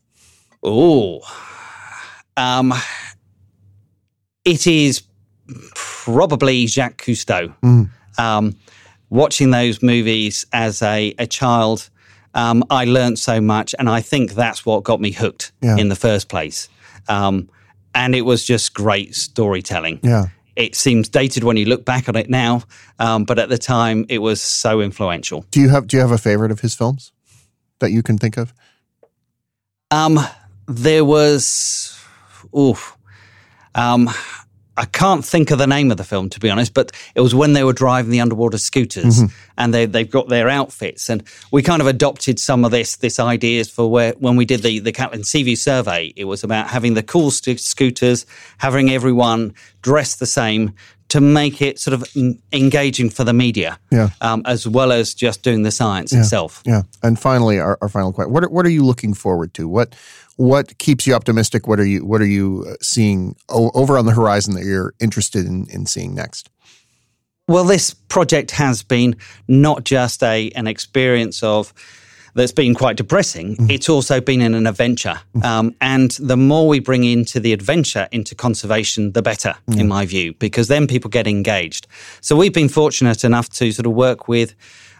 [0.61, 1.21] Oh,
[2.37, 2.73] um,
[4.45, 5.03] it is
[5.75, 7.53] probably Jacques Cousteau.
[8.17, 8.55] Um,
[9.09, 11.89] watching those movies as a, a child,
[12.33, 15.77] um, I learned so much, and I think that's what got me hooked Yeah.
[15.77, 16.69] in the first place.
[17.09, 17.49] Um,
[17.95, 19.99] and it was just great storytelling.
[20.03, 20.27] Yeah.
[20.55, 22.63] it seems dated when you look back on it now,
[22.99, 25.45] um, but at the time it was so influential.
[25.51, 27.11] Do you have Do you have a favorite of his films
[27.79, 28.53] that you can think of?
[29.91, 30.19] Um,
[30.67, 31.96] there was,
[32.55, 32.97] oof,
[33.75, 34.09] um,
[34.77, 37.33] I can't think of the name of the film to be honest, but it was
[37.33, 39.35] when they were driving the underwater scooters mm-hmm.
[39.57, 43.19] and they they've got their outfits, and we kind of adopted some of this this
[43.19, 46.93] ideas for where when we did the the Catlin Seaview survey, it was about having
[46.93, 48.27] the cool st- scooters,
[48.59, 50.75] having everyone dressed the same,
[51.09, 52.05] to make it sort of
[52.53, 54.09] engaging for the media, yeah.
[54.21, 56.19] um, as well as just doing the science yeah.
[56.19, 56.61] itself.
[56.65, 56.83] Yeah.
[57.01, 59.67] And finally, our, our final question: what are, what are you looking forward to?
[59.67, 59.95] What
[60.37, 61.67] what keeps you optimistic?
[61.67, 65.45] What are you what are you uh, seeing over on the horizon that you're interested
[65.45, 66.49] in in seeing next?
[67.47, 69.15] Well, this project has been
[69.47, 71.73] not just a an experience of
[72.35, 73.71] that's been quite depressing, mm-hmm.
[73.71, 75.19] it's also been an adventure.
[75.35, 75.43] Mm-hmm.
[75.43, 79.79] Um, and the more we bring into the adventure into conservation, the better, mm-hmm.
[79.79, 81.87] in my view, because then people get engaged.
[82.21, 84.53] So we've been fortunate enough to sort of work with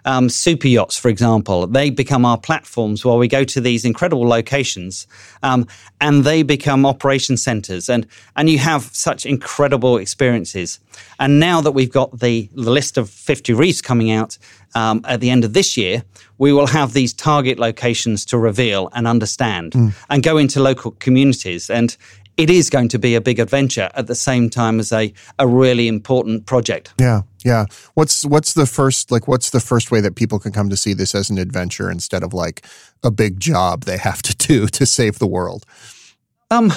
[0.07, 4.25] um, super yachts, for example, they become our platforms while we go to these incredible
[4.25, 5.05] locations,
[5.43, 5.67] um,
[5.99, 10.79] and they become operation centers, and and you have such incredible experiences.
[11.19, 14.37] And now that we've got the, the list of 50 reefs coming out
[14.75, 16.03] um, at the end of this year,
[16.37, 19.93] we will have these target locations to reveal and understand, mm.
[20.09, 21.69] and go into local communities.
[21.69, 21.97] And
[22.37, 25.47] it is going to be a big adventure at the same time as a, a
[25.47, 26.93] really important project.
[26.99, 27.65] Yeah, yeah.
[27.95, 30.93] What's what's the first like what's the first way that people can come to see
[30.93, 32.65] this as an adventure instead of like
[33.03, 35.65] a big job they have to do to save the world?
[36.51, 36.71] Um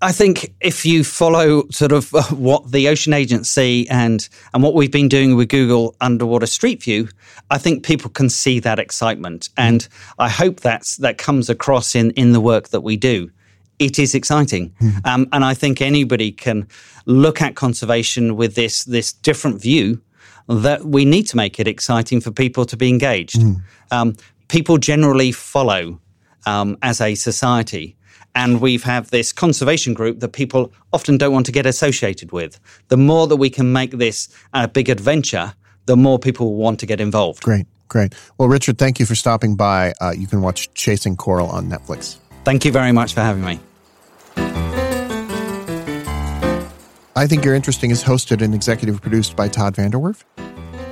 [0.00, 4.74] I think if you follow sort of uh, what the Ocean Agency and and what
[4.74, 7.08] we've been doing with Google Underwater Street View,
[7.50, 9.88] I think people can see that excitement, and
[10.20, 13.30] I hope that's that comes across in in the work that we do
[13.78, 14.70] it is exciting.
[14.80, 15.06] Mm.
[15.06, 16.66] Um, and I think anybody can
[17.06, 20.00] look at conservation with this, this different view
[20.48, 23.36] that we need to make it exciting for people to be engaged.
[23.36, 23.62] Mm.
[23.90, 24.16] Um,
[24.48, 26.00] people generally follow
[26.46, 27.94] um, as a society.
[28.34, 32.60] And we've have this conservation group that people often don't want to get associated with.
[32.88, 35.54] The more that we can make this a big adventure,
[35.86, 37.42] the more people want to get involved.
[37.42, 38.14] Great, great.
[38.36, 39.92] Well, Richard, thank you for stopping by.
[40.00, 42.18] Uh, you can watch Chasing Coral on Netflix.
[42.44, 43.58] Thank you very much for having me.
[47.18, 50.22] I Think You're Interesting is hosted and executive produced by Todd VanDerWerff.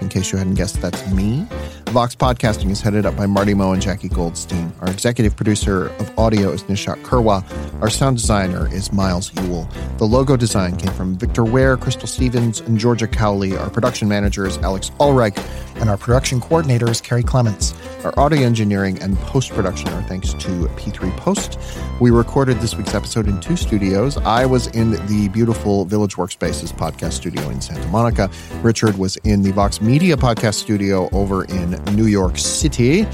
[0.00, 1.46] In case you hadn't guessed, that's me.
[1.86, 4.72] Vox Podcasting is headed up by Marty Moe and Jackie Goldstein.
[4.80, 7.42] Our executive producer of audio is Nishat Kurwa.
[7.80, 9.68] Our sound designer is Miles Ewell.
[9.96, 13.56] The logo design came from Victor Ware, Crystal Stevens, and Georgia Cowley.
[13.56, 15.38] Our production manager is Alex Ulreich,
[15.76, 17.72] and our production coordinator is Carrie Clements.
[18.04, 21.58] Our audio engineering and post production are thanks to P3 Post.
[22.00, 24.16] We recorded this week's episode in two studios.
[24.18, 28.30] I was in the beautiful Village Workspaces podcast studio in Santa Monica.
[28.60, 33.06] Richard was in the Vox Media podcast studio over in New York City.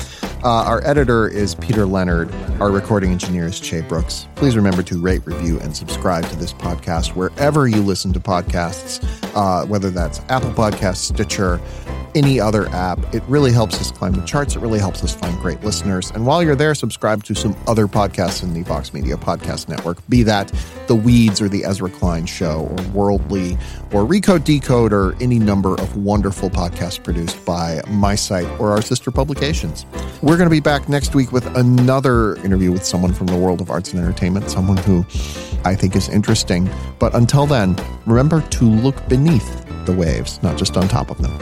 [0.42, 2.32] Uh, our editor is Peter Leonard.
[2.60, 4.26] Our recording engineer is Che Brooks.
[4.36, 9.04] Please remember to rate, review, and subscribe to this podcast wherever you listen to podcasts,
[9.36, 11.60] uh, whether that's Apple Podcasts, Stitcher,
[12.14, 12.98] any other app.
[13.14, 14.56] It really helps us climb the charts.
[14.56, 16.10] It really helps us find great listeners.
[16.10, 19.98] And while you're there, subscribe to some other podcasts in the Vox Media Podcast Network,
[20.08, 20.52] be that
[20.88, 23.54] The Weeds or The Ezra Klein Show or Worldly
[23.92, 28.82] or Recode Decode or any number of wonderful podcasts produced by my site or our
[28.82, 29.86] sister publications.
[30.22, 33.60] We're going to be back next week with another interview with someone from the world
[33.60, 35.04] of arts and entertainment, someone who
[35.64, 36.70] I think is interesting.
[36.98, 41.36] But until then, remember to look beneath the waves, not just on top of them.